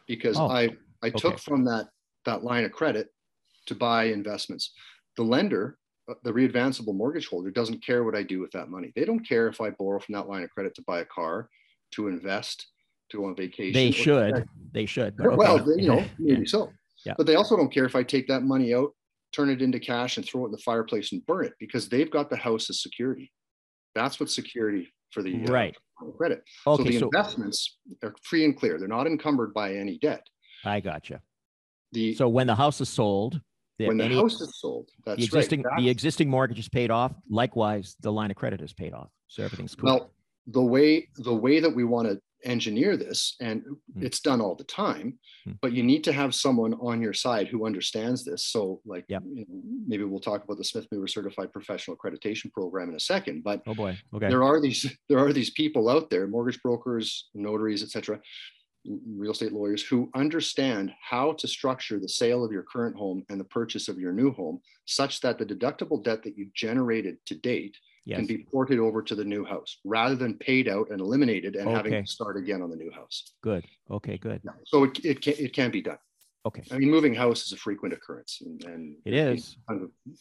[0.07, 0.71] because oh, I
[1.03, 1.89] I took from that
[2.25, 3.09] that line of credit
[3.67, 4.73] to buy investments.
[5.17, 8.93] The lender, uh, the readvanceable mortgage holder, doesn't care what I do with that money.
[8.95, 11.49] They don't care if I borrow from that line of credit to buy a car,
[11.93, 12.67] to invest,
[13.11, 13.73] to go on vacation.
[13.73, 14.47] They should.
[14.73, 15.15] They should.
[15.21, 15.37] Okay.
[15.37, 16.47] Well, you know, maybe yeah.
[16.47, 16.73] so.
[17.05, 17.15] Yeah.
[17.17, 18.91] But they also don't care if I take that money out,
[19.33, 22.11] turn it into cash, and throw it in the fireplace and burn it because they've
[22.11, 23.33] got the house as security.
[23.95, 25.77] That's what security for the uh, right
[26.17, 26.43] credit.
[26.67, 28.79] Okay, so the so, investments are free and clear.
[28.79, 30.27] They're not encumbered by any debt.
[30.65, 31.21] I gotcha.
[31.93, 33.41] The so when the house is sold,
[33.79, 35.79] the, when the any, house is sold, that's the existing right.
[35.79, 37.13] the existing mortgage is paid off.
[37.29, 39.91] Likewise, the line of credit is paid off, so everything's cool.
[39.91, 40.11] Well,
[40.47, 44.03] the way the way that we want to engineer this, and mm.
[44.03, 45.59] it's done all the time, mm.
[45.61, 48.47] but you need to have someone on your side who understands this.
[48.47, 49.23] So, like, yep.
[49.27, 53.01] you know, maybe we'll talk about the Smith Maneuver Certified Professional Accreditation Program in a
[53.01, 53.43] second.
[53.43, 57.29] But oh boy, okay, there are these there are these people out there, mortgage brokers,
[57.35, 58.21] notaries, etc
[59.07, 63.41] real estate lawyers who understand how to structure the sale of your current home and
[63.41, 67.35] the purchase of your new home such that the deductible debt that you generated to
[67.35, 68.17] date yes.
[68.17, 71.69] can be ported over to the new house rather than paid out and eliminated and
[71.69, 71.77] okay.
[71.77, 73.33] having to start again on the new house.
[73.43, 73.65] Good.
[73.91, 74.41] Okay, good.
[74.45, 74.53] Yeah.
[74.65, 75.99] So it, it, can, it can be done.
[76.47, 76.63] Okay.
[76.71, 79.57] I mean, moving house is a frequent occurrence and, and it is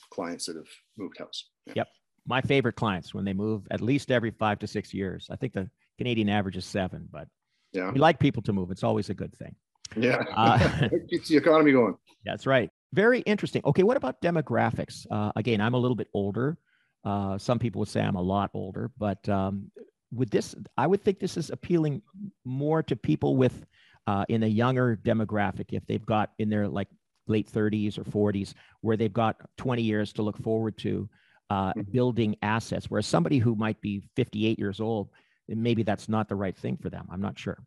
[0.09, 1.49] clients that have moved house.
[1.67, 1.73] Yeah.
[1.77, 1.87] Yep.
[2.27, 5.27] My favorite clients when they move at least every five to six years.
[5.29, 7.27] I think the Canadian average is seven, but
[7.75, 7.91] yeah.
[7.91, 8.71] We like people to move.
[8.71, 9.55] It's always a good thing.
[9.95, 10.23] Yeah.
[10.35, 11.95] Uh, keeps the economy going.
[12.25, 12.69] That's right.
[12.93, 13.61] Very interesting.
[13.65, 13.83] Okay.
[13.83, 15.05] What about demographics?
[15.11, 16.57] Uh, again, I'm a little bit older.
[17.03, 19.71] Uh, some people would say I'm a lot older, but um,
[20.11, 22.01] with this, I would think this is appealing
[22.43, 23.65] more to people with
[24.07, 26.87] uh, in a younger demographic if they've got in their like
[27.27, 31.09] late 30s or 40s where they've got 20 years to look forward to
[31.49, 31.81] uh, mm-hmm.
[31.91, 35.09] building assets whereas somebody who might be 58 years old
[35.47, 37.07] maybe that's not the right thing for them.
[37.11, 37.63] I'm not sure.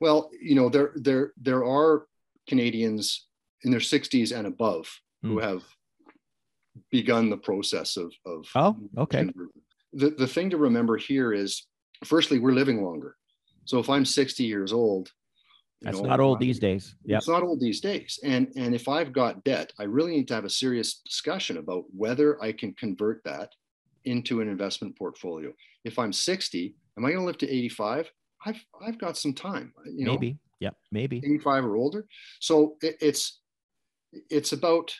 [0.00, 2.06] Well, you know, there there there are
[2.48, 3.26] Canadians
[3.62, 4.86] in their 60s and above
[5.24, 5.28] mm.
[5.28, 5.44] who hmm.
[5.44, 5.62] have
[6.90, 9.28] begun the process of of oh okay.
[9.92, 11.66] The the thing to remember here is
[12.04, 13.16] firstly we're living longer.
[13.64, 15.12] So if I'm 60 years old,
[15.82, 16.96] that's know, not old these days.
[17.04, 18.18] Yeah, it's not old these days.
[18.24, 21.84] And and if I've got debt, I really need to have a serious discussion about
[21.94, 23.52] whether I can convert that
[24.04, 25.52] into an investment portfolio.
[25.84, 28.10] If I'm 60, am I going to live to 85?
[28.44, 29.72] I've I've got some time.
[29.86, 30.38] You know, maybe.
[30.60, 32.06] Yeah, maybe 85 or older.
[32.40, 33.40] So it, it's
[34.28, 34.94] it's about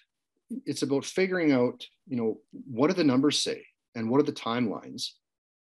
[0.64, 4.32] it's about figuring out, you know, what do the numbers say and what are the
[4.32, 5.10] timelines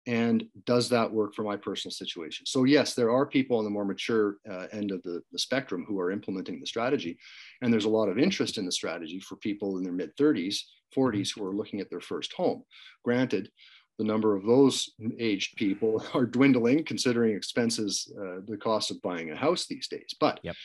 [0.07, 3.69] and does that work for my personal situation so yes there are people on the
[3.69, 7.17] more mature uh, end of the, the spectrum who are implementing the strategy
[7.61, 10.57] and there's a lot of interest in the strategy for people in their mid 30s
[10.95, 12.63] 40s who are looking at their first home
[13.03, 13.49] granted
[13.97, 19.31] the number of those aged people are dwindling considering expenses uh, the cost of buying
[19.31, 20.13] a house these days.
[20.19, 20.55] But yep.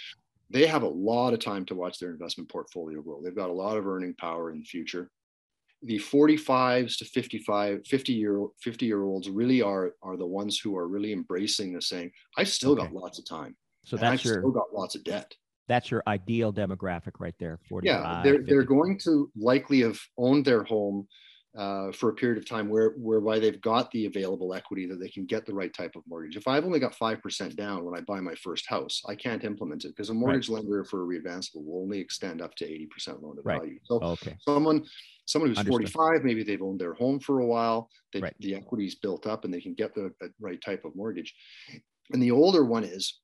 [0.51, 3.21] they have a lot of time to watch their investment portfolio grow.
[3.23, 5.11] They've got a lot of earning power in the future.
[5.83, 10.77] The 45s to 55 50 year 50 year olds really are are the ones who
[10.77, 12.83] are really embracing this saying i've still okay.
[12.83, 15.35] got lots of time so that's I've your still got lots of debt.
[15.69, 20.45] That's your ideal demographic right there 45 yeah they're, they're going to likely have owned
[20.45, 21.09] their home
[21.57, 25.09] uh, for a period of time where whereby they've got the available equity that they
[25.09, 26.37] can get the right type of mortgage.
[26.37, 29.43] If I've only got five percent down when I buy my first house, I can't
[29.43, 30.57] implement it because a mortgage right.
[30.57, 33.59] lender for a readvanceable will only extend up to eighty percent loan to right.
[33.61, 33.79] value.
[33.85, 34.37] So okay.
[34.41, 34.85] someone
[35.27, 35.93] someone who's Understood.
[35.93, 38.35] 45 maybe they've owned their home for a while they, right.
[38.41, 41.33] the equity's built up and they can get the, the right type of mortgage
[42.13, 43.21] and the older one is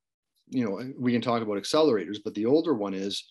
[0.49, 3.27] you know we can talk about accelerators but the older one is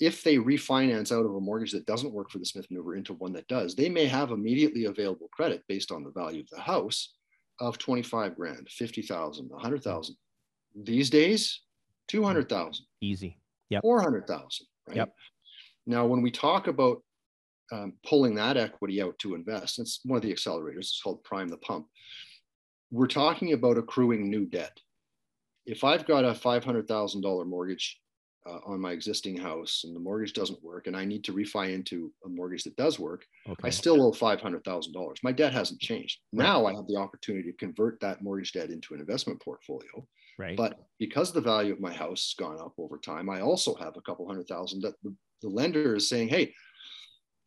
[0.00, 3.14] if they refinance out of a mortgage that doesn't work for the Smith maneuver into
[3.14, 6.60] one that does, they may have immediately available credit based on the value of the
[6.60, 7.14] house
[7.60, 10.16] of 25 grand, 50,000, 100,000.
[10.84, 11.62] These days,
[12.08, 12.84] 200,000.
[13.00, 13.38] Easy.
[13.70, 13.82] Yep.
[13.82, 14.66] 400,000.
[14.86, 14.96] Right.
[14.98, 15.12] Yep.
[15.86, 17.02] Now, when we talk about
[17.72, 21.48] um, pulling that equity out to invest, it's one of the accelerators, it's called Prime
[21.48, 21.86] the Pump.
[22.90, 24.78] We're talking about accruing new debt.
[25.66, 28.00] If I've got a $500,000 mortgage
[28.48, 31.72] uh, on my existing house and the mortgage doesn't work and I need to refi
[31.72, 33.60] into a mortgage that does work, okay.
[33.62, 35.16] I still owe $500,000.
[35.22, 36.20] My debt hasn't changed.
[36.32, 36.44] Right.
[36.44, 40.06] Now I have the opportunity to convert that mortgage debt into an investment portfolio.
[40.38, 40.56] Right.
[40.56, 43.96] But because the value of my house has gone up over time, I also have
[43.96, 46.54] a couple hundred thousand that the, the lender is saying, hey,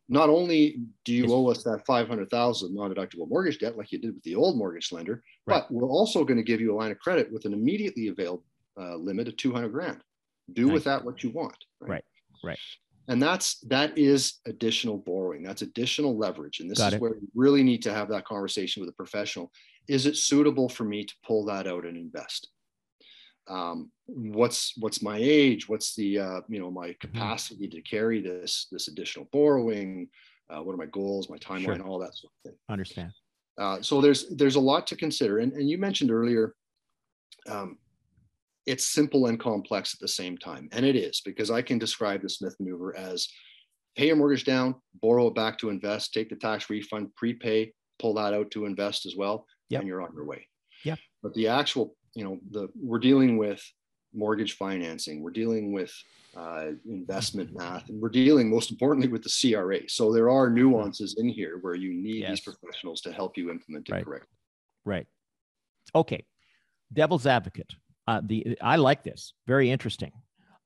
[0.08, 4.22] not only do you owe us that 500,000 non-deductible mortgage debt like you did with
[4.24, 5.62] the old mortgage lender, right.
[5.62, 8.44] but we're also going to give you a line of credit with an immediately available
[8.78, 10.02] uh, limit of 200 grand
[10.54, 11.90] do with that what you want right?
[11.90, 12.04] right
[12.44, 12.58] right.
[13.08, 15.42] And that's that is additional borrowing.
[15.42, 16.60] That's additional leverage.
[16.60, 17.00] And this Got is it.
[17.00, 19.50] where you really need to have that conversation with a professional.
[19.88, 22.48] Is it suitable for me to pull that out and invest?
[23.48, 25.68] Um, what's what's my age?
[25.68, 27.00] What's the uh, you know my mm-hmm.
[27.00, 30.08] capacity to carry this this additional borrowing?
[30.48, 31.86] Uh, what are my goals my timeline sure.
[31.86, 32.58] all that sort of thing.
[32.68, 33.10] Understand.
[33.58, 35.40] Uh, so there's there's a lot to consider.
[35.40, 36.54] And, and you mentioned earlier
[37.48, 37.78] um,
[38.66, 40.68] it's simple and complex at the same time.
[40.72, 43.28] And it is because I can describe the Smith maneuver as
[43.96, 48.14] pay your mortgage down, borrow it back to invest, take the tax refund, prepay, pull
[48.14, 49.80] that out to invest as well, yep.
[49.80, 50.46] and you're on your way.
[50.84, 50.96] Yeah.
[51.22, 53.62] But the actual, you know, the we're dealing with
[54.14, 55.92] mortgage financing, we're dealing with
[56.36, 59.88] uh, investment math, and we're dealing most importantly with the CRA.
[59.88, 62.30] So there are nuances in here where you need yes.
[62.30, 64.04] these professionals to help you implement it right.
[64.04, 64.36] correctly.
[64.84, 65.06] Right.
[65.94, 66.24] Okay.
[66.92, 67.72] Devil's advocate
[68.06, 69.34] uh, the I like this.
[69.46, 70.12] Very interesting.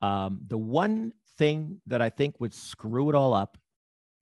[0.03, 3.59] Um, the one thing that I think would screw it all up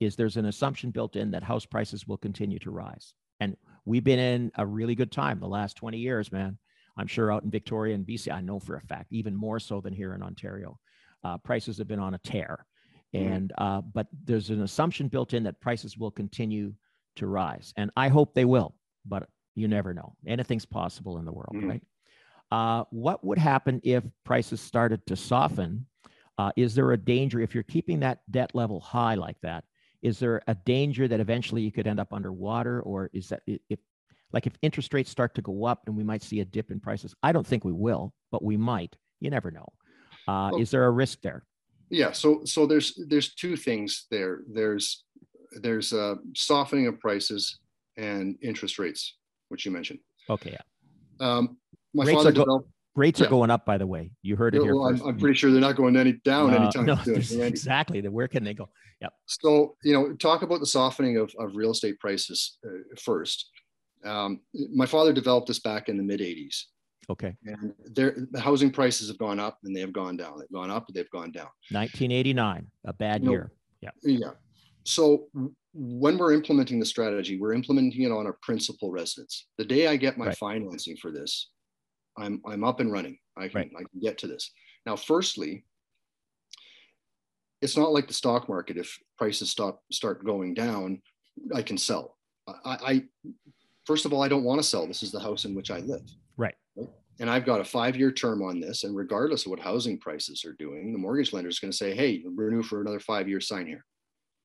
[0.01, 3.15] is there's an assumption built in that house prices will continue to rise.
[3.41, 6.59] And we've been in a really good time the last 20 years, man.
[6.97, 9.81] I'm sure out in Victoria and BC, I know for a fact, even more so
[9.81, 10.79] than here in Ontario,
[11.25, 12.67] uh, prices have been on a tear.
[13.15, 13.33] Mm-hmm.
[13.33, 16.75] And uh, but there's an assumption built in that prices will continue
[17.17, 18.75] to rise, and I hope they will.
[19.07, 20.15] But you never know.
[20.27, 21.69] Anything's possible in the world, mm-hmm.
[21.69, 21.83] right?
[22.51, 25.87] Uh, what would happen if prices started to soften?
[26.39, 29.65] Uh, is there a danger if you're keeping that debt level high like that?
[30.03, 33.79] Is there a danger that eventually you could end up underwater, or is that if
[34.33, 36.81] like if interest rates start to go up and we might see a dip in
[36.81, 37.15] prices?
[37.23, 38.95] I don't think we will, but we might.
[39.21, 39.67] You never know.
[40.29, 41.45] Uh, well, is there a risk there?
[41.89, 42.13] Yeah.
[42.13, 44.41] So so there's there's two things there.
[44.53, 45.05] There's
[45.63, 47.59] there's a softening of prices
[47.97, 49.17] and interest rates,
[49.49, 50.01] which you mentioned.
[50.29, 50.51] Okay.
[50.53, 50.59] Yeah.
[51.21, 51.57] Um,
[51.95, 52.69] my rates father developed.
[52.95, 53.27] rates yeah.
[53.27, 54.11] are going up, by the way.
[54.23, 54.75] You heard it here.
[54.75, 57.41] Well, I'm, I'm, pretty sure they're not going any down uh, anytime no, soon.
[57.43, 58.01] Exactly.
[58.07, 58.69] Where can they go?
[59.01, 59.13] Yep.
[59.27, 63.51] So you know, talk about the softening of, of real estate prices uh, first.
[64.05, 64.41] Um,
[64.75, 66.65] my father developed this back in the mid 80s.
[67.11, 67.37] Okay.
[67.45, 70.39] And their the housing prices have gone up and they have gone down.
[70.39, 71.49] They've gone up, they've gone down.
[71.71, 73.53] 1989, a bad year.
[73.81, 73.91] Yeah.
[74.03, 74.31] Yeah.
[74.85, 75.29] So
[75.75, 79.47] when we're implementing the strategy, we're implementing it on a principal residence.
[79.59, 80.37] The day I get my right.
[80.37, 81.51] financing for this,
[82.17, 83.19] I'm I'm up and running.
[83.37, 83.71] I can right.
[83.77, 84.51] I can get to this.
[84.87, 85.65] Now, firstly,
[87.63, 88.77] it's not like the stock market.
[88.77, 91.01] If prices stop start going down,
[91.55, 92.17] I can sell.
[92.47, 93.05] I, I
[93.87, 94.87] first of all, I don't want to sell.
[94.87, 96.03] This is the house in which I live.
[96.37, 96.55] Right.
[97.21, 100.55] And I've got a five-year term on this, and regardless of what housing prices are
[100.55, 103.49] doing, the mortgage lender is going to say, "Hey, renew for another five years.
[103.49, 103.85] Sign here."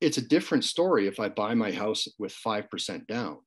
[0.01, 3.39] It's a different story if I buy my house with five percent down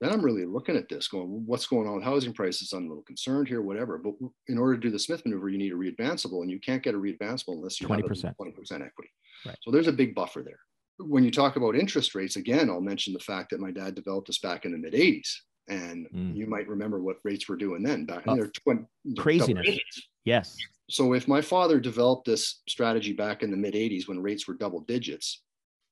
[0.00, 2.72] then I'm really looking at this going, what's going on with housing prices?
[2.72, 3.98] I'm a little concerned here, whatever.
[3.98, 4.14] But
[4.48, 6.94] in order to do the Smith maneuver, you need a readvanceable, and you can't get
[6.94, 8.24] a readvanceable unless you 20%.
[8.24, 9.10] have 20% equity.
[9.46, 9.56] Right.
[9.62, 10.58] So there's a big buffer there.
[10.98, 14.26] When you talk about interest rates, again, I'll mention the fact that my dad developed
[14.28, 15.32] this back in the mid 80s.
[15.68, 16.36] And mm.
[16.36, 19.78] you might remember what rates were doing then back in craziness.
[20.24, 20.56] Yes.
[20.90, 24.54] So if my father developed this strategy back in the mid 80s when rates were
[24.54, 25.42] double digits,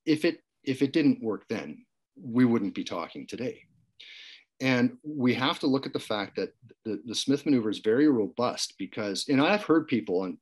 [0.05, 1.85] if it if it didn't work then,
[2.23, 3.63] we wouldn't be talking today
[4.61, 8.09] and we have to look at the fact that the, the Smith maneuver is very
[8.09, 10.39] robust because, and I've heard people on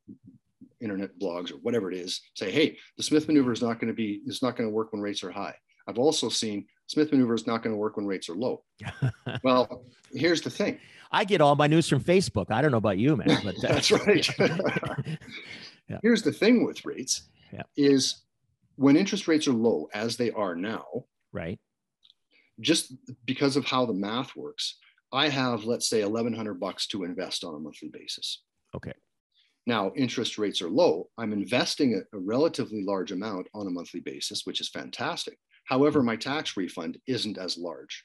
[0.81, 3.94] internet blogs or whatever it is say, hey, the Smith maneuver is not going to
[3.94, 5.55] be, it's not going to work when rates are high.
[5.87, 8.64] I've also seen Smith maneuver is not going to work when rates are low.
[9.44, 10.79] well, here's the thing.
[11.12, 12.51] I get all my news from Facebook.
[12.51, 13.40] I don't know about you, man.
[13.42, 14.29] But uh, that's right.
[14.38, 15.99] yeah.
[16.03, 17.62] Here's the thing with rates yeah.
[17.77, 18.23] is
[18.77, 20.85] when interest rates are low, as they are now,
[21.33, 21.59] right?
[22.61, 22.94] Just
[23.25, 24.77] because of how the math works,
[25.12, 28.42] I have, let's say, 1100 bucks to invest on a monthly basis.
[28.75, 28.92] Okay.
[29.66, 31.09] Now, interest rates are low.
[31.18, 35.38] I'm investing a, a relatively large amount on a monthly basis, which is fantastic.
[35.66, 36.07] However, mm-hmm.
[36.07, 38.05] my tax refund isn't as large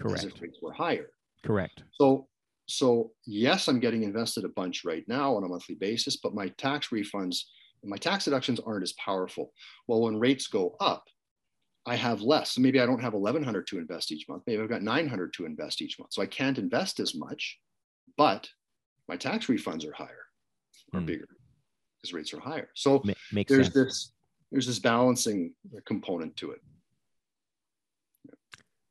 [0.00, 0.24] Correct.
[0.24, 1.10] as if rates were higher.
[1.44, 1.82] Correct.
[1.92, 2.28] So,
[2.68, 6.48] so yes, I'm getting invested a bunch right now on a monthly basis, but my
[6.56, 7.40] tax refunds,
[7.84, 9.52] my tax deductions aren't as powerful.
[9.88, 11.04] Well, when rates go up,
[11.86, 12.52] I have less.
[12.52, 14.44] So maybe I don't have 1100 to invest each month.
[14.46, 16.12] Maybe I've got 900 to invest each month.
[16.12, 17.58] So I can't invest as much,
[18.16, 18.48] but
[19.08, 20.26] my tax refunds are higher
[20.94, 21.06] or mm.
[21.06, 21.28] bigger
[22.00, 22.68] because rates are higher.
[22.74, 23.74] So Makes there's sense.
[23.74, 24.12] this
[24.52, 25.54] there's this balancing
[25.86, 26.60] component to it.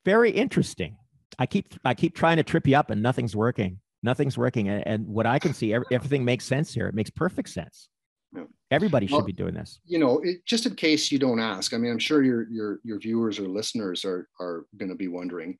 [0.03, 0.97] Very interesting.
[1.39, 3.79] I keep I keep trying to trip you up and nothing's working.
[4.03, 4.67] Nothing's working.
[4.67, 6.87] And, and what I can see, everything makes sense here.
[6.87, 7.87] It makes perfect sense.
[8.33, 8.43] Yeah.
[8.71, 9.79] Everybody should be doing this.
[9.85, 12.79] You know, it, just in case you don't ask, I mean, I'm sure your your
[12.83, 15.57] your viewers or listeners are are going to be wondering,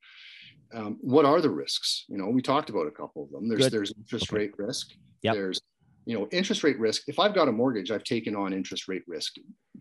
[0.72, 2.04] um, what are the risks?
[2.08, 3.48] You know, we talked about a couple of them.
[3.48, 3.72] There's Good.
[3.72, 4.36] there's interest okay.
[4.36, 4.92] rate risk.
[5.22, 5.34] Yep.
[5.34, 5.60] There's
[6.04, 9.02] you know interest rate risk if i've got a mortgage i've taken on interest rate
[9.06, 9.34] risk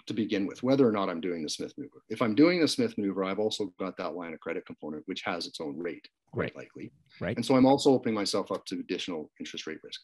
[0.05, 2.67] to begin with whether or not i'm doing the smith maneuver if i'm doing the
[2.67, 6.07] smith maneuver i've also got that line of credit component which has its own rate
[6.31, 6.55] quite right.
[6.55, 9.99] likely right and so i'm also opening myself up to additional interest rate risk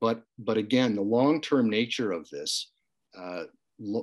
[0.00, 2.72] but but again the long-term nature of this
[3.18, 3.44] uh,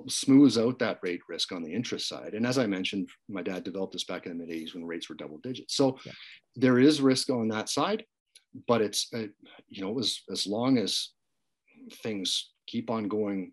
[0.09, 2.33] smooths out that rate risk on the interest side.
[2.33, 5.07] And as i mentioned my dad developed this back in the mid 80s when rates
[5.07, 5.75] were double digits.
[5.75, 6.13] So yeah.
[6.55, 8.03] there is risk on that side
[8.67, 9.27] but it's uh,
[9.69, 11.11] you know as as long as
[12.03, 13.51] things keep on going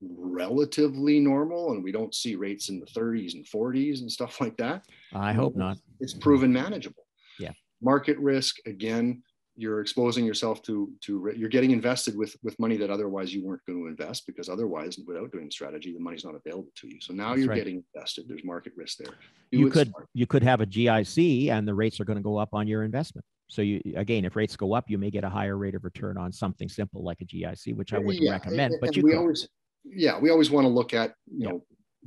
[0.00, 4.56] relatively normal and we don't see rates in the 30s and 40s and stuff like
[4.58, 4.82] that
[5.14, 5.78] i hope not.
[6.00, 7.04] it's proven manageable.
[7.38, 7.52] Yeah.
[7.82, 9.22] Market risk again
[9.56, 13.64] you're exposing yourself to to you're getting invested with with money that otherwise you weren't
[13.66, 16.98] going to invest because otherwise without doing the strategy the money's not available to you
[17.00, 17.56] so now That's you're right.
[17.56, 19.14] getting invested there's market risk there
[19.50, 20.08] Do you could smart.
[20.12, 22.84] you could have a gic and the rates are going to go up on your
[22.84, 25.84] investment so you again, if rates go up, you may get a higher rate of
[25.84, 28.72] return on something simple like a GIC, which I uh, wouldn't yeah, recommend.
[28.72, 29.18] And, but and you we could.
[29.18, 29.48] always,
[29.84, 31.48] yeah, we always want to look at you yeah.
[31.50, 31.62] know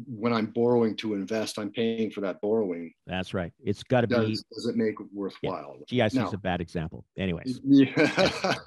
[0.08, 2.94] when I'm borrowing to invest, I'm paying for that borrowing.
[3.08, 3.52] That's right.
[3.64, 4.16] It's got to be.
[4.16, 5.78] Does it make it worthwhile?
[5.90, 6.08] Yeah.
[6.08, 7.06] GIC is a bad example.
[7.18, 7.60] Anyways.
[7.70, 7.92] Yeah.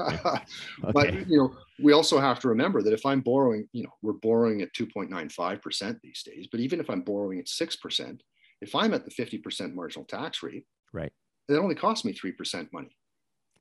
[0.01, 0.93] okay.
[0.93, 4.13] But you know, we also have to remember that if I'm borrowing, you know, we're
[4.13, 6.49] borrowing at 2.95% these days.
[6.51, 8.21] But even if I'm borrowing at 6%,
[8.61, 11.13] if I'm at the 50% marginal tax rate, right,
[11.49, 12.97] it only costs me 3% money.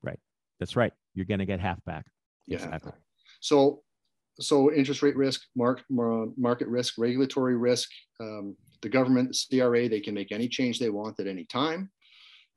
[0.03, 0.19] Right.
[0.59, 0.93] That's right.
[1.15, 2.05] You're going to get half back.
[2.47, 2.57] Yeah.
[2.57, 2.93] Exactly.
[3.39, 3.81] So,
[4.41, 9.99] so interest rate risk, mark, market risk, regulatory risk, um, the government, the CRA, they
[9.99, 11.89] can make any change they want at any time.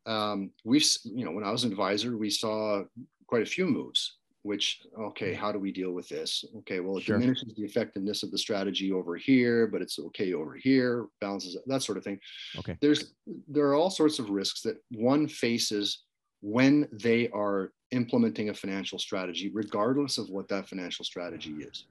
[0.07, 2.83] Um, we've, you know, when I was an advisor, we saw
[3.27, 7.03] quite a few moves which okay how do we deal with this okay well it
[7.03, 7.19] sure.
[7.19, 11.83] diminishes the effectiveness of the strategy over here but it's okay over here balances that
[11.83, 12.21] sort of thing
[12.59, 13.15] okay there's
[13.49, 16.05] there are all sorts of risks that one faces
[16.43, 21.87] when they are implementing a financial strategy regardless of what that financial strategy is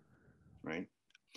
[0.63, 0.87] right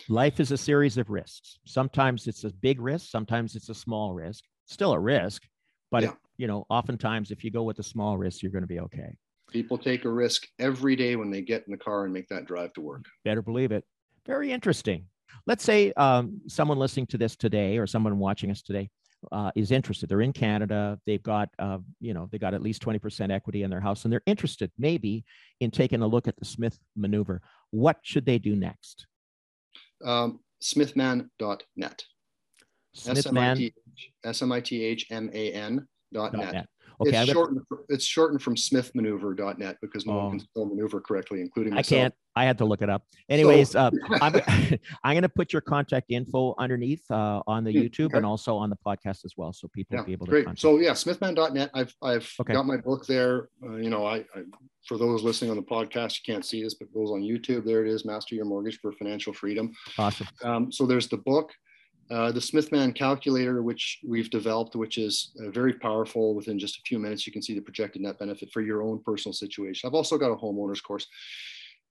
[0.09, 4.13] life is a series of risks sometimes it's a big risk sometimes it's a small
[4.13, 5.43] risk still a risk
[5.91, 6.11] but yeah.
[6.37, 9.15] you know oftentimes if you go with a small risk you're going to be okay
[9.49, 12.45] People take a risk every day when they get in the car and make that
[12.45, 13.05] drive to work.
[13.23, 13.85] Better believe it.
[14.25, 15.05] Very interesting.
[15.45, 18.89] Let's say um, someone listening to this today or someone watching us today
[19.31, 20.09] uh, is interested.
[20.09, 20.99] They're in Canada.
[21.05, 24.11] They've got, uh, you know, they got at least 20% equity in their house and
[24.11, 25.25] they're interested maybe
[25.59, 27.41] in taking a look at the Smith maneuver.
[27.71, 29.07] What should they do next?
[30.03, 32.03] Um, smithman.net.
[32.95, 33.73] Smithman.
[36.13, 36.67] Dot net.
[36.99, 37.61] Okay, it's shortened.
[37.89, 40.17] It's shortened from SmithManeuver.net because no oh.
[40.17, 41.99] one can spell maneuver correctly, including myself.
[41.99, 42.13] I can't.
[42.35, 43.03] I had to look it up.
[43.29, 44.41] Anyways, so, uh, I'm,
[45.03, 48.17] I'm going to put your contact info underneath uh, on the hmm, YouTube okay.
[48.17, 50.31] and also on the podcast as well, so people yeah, will be able to.
[50.31, 50.47] Great.
[50.59, 51.69] So yeah, SmithMan.net.
[51.73, 52.53] I've I've okay.
[52.53, 53.49] got my book there.
[53.63, 54.43] Uh, you know, I, I
[54.87, 57.65] for those listening on the podcast, you can't see this, but those on YouTube.
[57.65, 58.05] There it is.
[58.05, 59.71] Master Your Mortgage for Financial Freedom.
[59.97, 60.27] Awesome.
[60.43, 61.51] Um, so there's the book.
[62.09, 66.35] Uh, the Smithman calculator, which we've developed, which is uh, very powerful.
[66.35, 69.01] Within just a few minutes, you can see the projected net benefit for your own
[69.03, 69.87] personal situation.
[69.87, 71.05] I've also got a homeowner's course.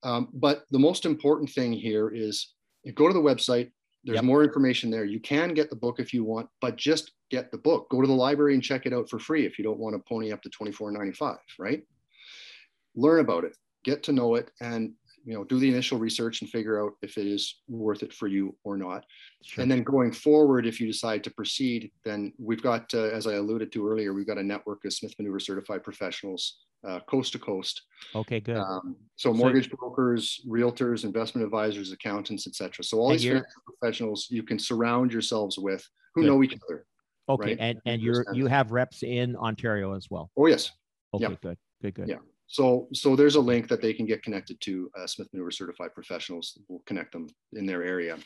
[0.02, 2.54] Um, but the most important thing here is
[2.84, 3.70] you go to the website.
[4.04, 4.24] There's yep.
[4.24, 5.04] more information there.
[5.04, 7.90] You can get the book if you want, but just get the book.
[7.90, 10.02] Go to the library and check it out for free if you don't want to
[10.08, 11.82] pony up to $24.95, right?
[12.94, 14.92] Learn about it, get to know it, and
[15.26, 18.28] you know do the initial research and figure out if it is worth it for
[18.28, 19.04] you or not.
[19.42, 19.62] Sure.
[19.62, 23.34] and then going forward if you decide to proceed then we've got uh, as i
[23.34, 27.38] alluded to earlier we've got a network of smith maneuver certified professionals uh, coast to
[27.38, 27.82] coast.
[28.14, 28.58] Okay good.
[28.58, 33.28] Um, so mortgage so, brokers realtors investment advisors accountants etc so all these
[33.80, 36.28] professionals you can surround yourselves with who good.
[36.28, 36.86] know each other
[37.28, 37.56] okay right?
[37.58, 40.30] and and you're you have reps in ontario as well?
[40.36, 40.70] Oh yes.
[41.14, 41.40] Okay yep.
[41.40, 42.08] good good good.
[42.08, 45.50] Yeah so, so there's a link that they can get connected to uh, Smith Maneuver
[45.50, 46.58] certified professionals.
[46.68, 48.18] We'll connect them in their area.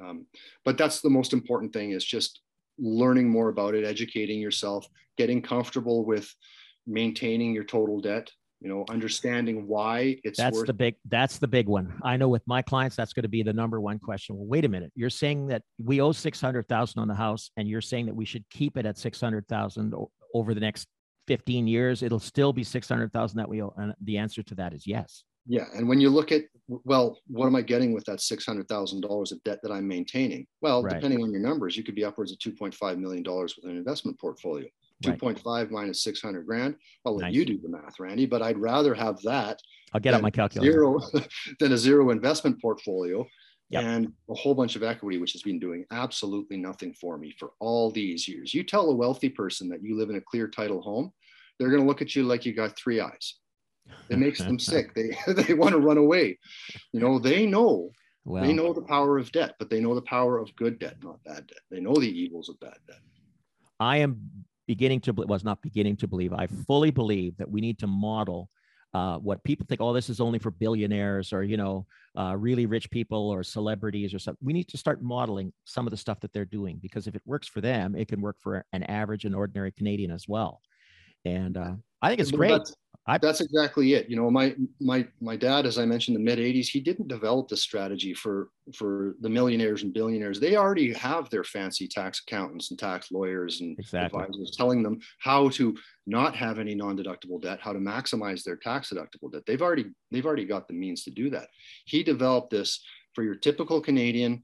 [0.00, 0.26] Um,
[0.64, 2.40] but that's the most important thing is just
[2.78, 6.32] learning more about it, educating yourself, getting comfortable with
[6.86, 8.30] maintaining your total debt.
[8.60, 11.96] You know, understanding why it's that's worth- the big that's the big one.
[12.02, 14.36] I know with my clients that's going to be the number one question.
[14.36, 17.52] Well, wait a minute, you're saying that we owe six hundred thousand on the house,
[17.56, 19.94] and you're saying that we should keep it at six hundred thousand
[20.34, 20.88] over the next
[21.28, 23.72] 15 years, it'll still be 600,000 that we owe.
[23.76, 25.22] And the answer to that is yes.
[25.46, 25.66] Yeah.
[25.74, 29.60] And when you look at, well, what am I getting with that $600,000 of debt
[29.62, 30.46] that I'm maintaining?
[30.60, 30.94] Well, right.
[30.94, 34.66] depending on your numbers, you could be upwards of $2.5 million with an investment portfolio.
[35.06, 35.18] Right.
[35.18, 36.74] 2.5 minus 600 grand.
[37.06, 37.34] I'll let nice.
[37.34, 39.60] you do the math, Randy, but I'd rather have that.
[39.92, 40.72] I'll get out my calculator.
[40.72, 41.00] Zero,
[41.60, 43.24] than a zero investment portfolio
[43.70, 43.84] yep.
[43.84, 47.52] and a whole bunch of equity, which has been doing absolutely nothing for me for
[47.60, 48.54] all these years.
[48.54, 51.12] You tell a wealthy person that you live in a clear title home,
[51.58, 53.34] they're going to look at you like you got three eyes.
[54.08, 54.94] It makes them sick.
[54.94, 56.38] They they want to run away.
[56.92, 57.90] You know, they know
[58.24, 60.96] well, they know the power of debt, but they know the power of good debt,
[61.02, 61.60] not bad debt.
[61.70, 63.00] They know the evils of bad debt.
[63.80, 64.20] I am
[64.66, 66.32] beginning to was not beginning to believe.
[66.32, 68.50] I fully believe that we need to model
[68.94, 69.80] uh, what people think.
[69.80, 71.86] Oh, this is only for billionaires or you know
[72.18, 74.44] uh, really rich people or celebrities or something.
[74.44, 77.22] We need to start modeling some of the stuff that they're doing because if it
[77.24, 80.60] works for them, it can work for an average and ordinary Canadian as well
[81.24, 82.50] and uh, I think it's great.
[82.50, 82.74] That's,
[83.06, 84.08] I, that's, exactly it.
[84.10, 87.48] You know, my my my dad, as I mentioned, the mid '80s, he didn't develop
[87.48, 90.38] this strategy for for the millionaires and billionaires.
[90.38, 94.20] They already have their fancy tax accountants and tax lawyers and exactly.
[94.20, 95.74] advisors telling them how to
[96.06, 99.42] not have any non-deductible debt, how to maximize their tax deductible debt.
[99.46, 101.48] They've already they've already got the means to do that.
[101.86, 104.42] He developed this for your typical Canadian.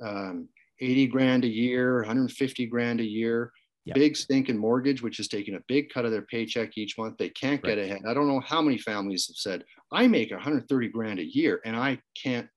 [0.00, 0.48] Um,
[0.78, 3.50] 80 grand a year, 150 grand a year
[3.86, 3.94] Yep.
[3.94, 7.18] Big stinking mortgage, which is taking a big cut of their paycheck each month.
[7.18, 7.76] They can't right.
[7.76, 8.02] get ahead.
[8.06, 11.76] I don't know how many families have said, I make 130 grand a year and
[11.76, 12.48] I can't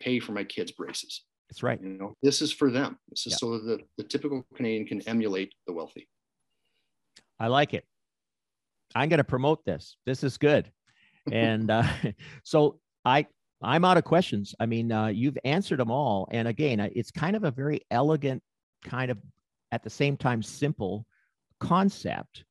[0.00, 1.24] pay for my kids' braces.
[1.50, 1.78] That's right.
[1.82, 2.96] You know, this is for them.
[3.10, 3.40] This is yep.
[3.40, 6.08] so that the typical Canadian can emulate the wealthy.
[7.38, 7.84] I like it.
[8.94, 9.98] I'm going to promote this.
[10.06, 10.72] This is good.
[11.30, 11.84] and uh,
[12.44, 13.26] so I
[13.62, 14.54] I'm out of questions.
[14.58, 16.28] I mean, uh, you've answered them all.
[16.32, 18.42] And again, it's kind of a very elegant
[18.84, 19.18] kind of
[19.72, 21.06] at the same time simple
[21.58, 22.44] concept.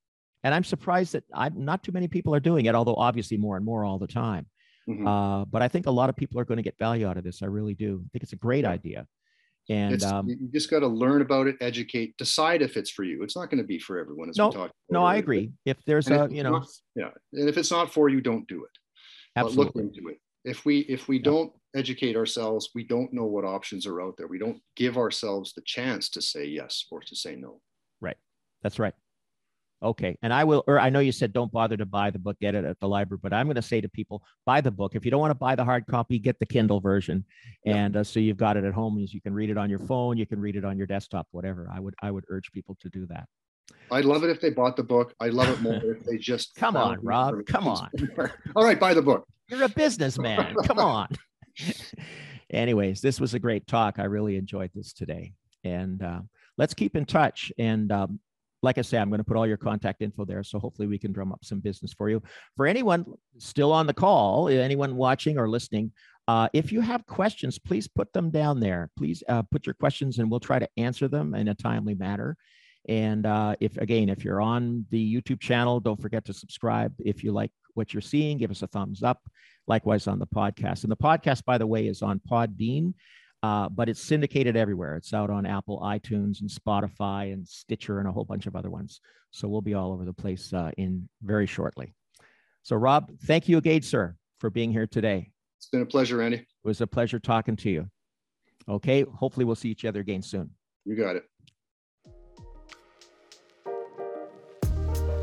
[0.44, 3.56] And I'm surprised that I, not too many people are doing it, although obviously more
[3.56, 4.48] and more all the time.
[4.90, 5.08] Mm-hmm.
[5.08, 7.24] Uh, but I think a lot of people are going to get value out of
[7.24, 7.44] this.
[7.44, 8.02] I really do.
[8.04, 8.72] I think it's a great yeah.
[8.72, 9.08] idea.
[9.70, 13.22] And um, you just got to learn about it, educate, decide if it's for you.
[13.24, 14.30] It's not going to be for everyone.
[14.30, 15.52] As no, we talked no, I agree.
[15.66, 18.48] If there's and a, you know, not, yeah, and if it's not for you, don't
[18.48, 18.72] do it.
[19.36, 19.66] Absolutely.
[19.66, 20.18] But look into it.
[20.44, 21.24] If we if we yeah.
[21.24, 22.70] don't educate ourselves.
[22.76, 24.28] We don't know what options are out there.
[24.28, 27.62] We don't give ourselves the chance to say yes or to say no.
[28.00, 28.18] Right.
[28.62, 28.94] That's right.
[29.84, 30.16] Okay.
[30.22, 32.54] And I will, or I know you said don't bother to buy the book, get
[32.54, 34.96] it at the library, but I'm going to say to people, buy the book.
[34.96, 37.26] If you don't want to buy the hard copy, get the Kindle version.
[37.66, 39.00] And uh, so you've got it at home.
[39.00, 41.68] You can read it on your phone, you can read it on your desktop, whatever.
[41.74, 43.28] I would, I would urge people to do that.
[43.90, 45.14] I'd love it if they bought the book.
[45.20, 47.46] I'd love it more if they just come on, Rob.
[47.46, 47.90] Come on.
[48.56, 49.26] All right, buy the book.
[49.50, 50.56] You're a businessman.
[50.64, 51.10] Come on.
[52.50, 54.00] Anyways, this was a great talk.
[54.00, 55.34] I really enjoyed this today.
[55.64, 56.22] And uh,
[56.58, 57.52] let's keep in touch.
[57.58, 58.20] And um,
[58.64, 60.44] like I say, I'm going to put all your contact info there.
[60.44, 62.22] So hopefully we can drum up some business for you.
[62.56, 63.06] For anyone
[63.38, 65.92] still on the call, anyone watching or listening,
[66.28, 68.90] uh, if you have questions, please put them down there.
[68.98, 72.38] Please uh, put your questions and we'll try to answer them in a timely manner.
[72.88, 76.94] And uh, if again, if you're on the YouTube channel, don't forget to subscribe.
[77.00, 79.22] If you like what you're seeing, give us a thumbs up.
[79.68, 80.84] Likewise on the podcast.
[80.84, 82.94] And the podcast, by the way, is on Podbean,
[83.44, 84.96] uh, but it's syndicated everywhere.
[84.96, 88.70] It's out on Apple, iTunes, and Spotify, and Stitcher, and a whole bunch of other
[88.70, 89.00] ones.
[89.32, 91.94] So we'll be all over the place uh, in very shortly.
[92.64, 95.32] So, Rob, thank you again, sir, for being here today.
[95.58, 96.38] It's been a pleasure, Andy.
[96.38, 97.88] It was a pleasure talking to you.
[98.68, 99.04] Okay.
[99.04, 100.52] Hopefully, we'll see each other again soon.
[100.86, 101.24] You got it.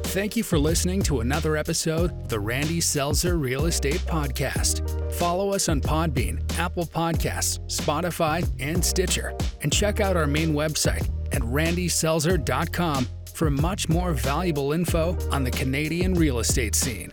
[0.09, 5.13] Thank you for listening to another episode of the Randy Selzer Real Estate Podcast.
[5.13, 9.37] Follow us on Podbean, Apple Podcasts, Spotify, and Stitcher.
[9.61, 15.51] And check out our main website at randyselzer.com for much more valuable info on the
[15.51, 17.13] Canadian real estate scene.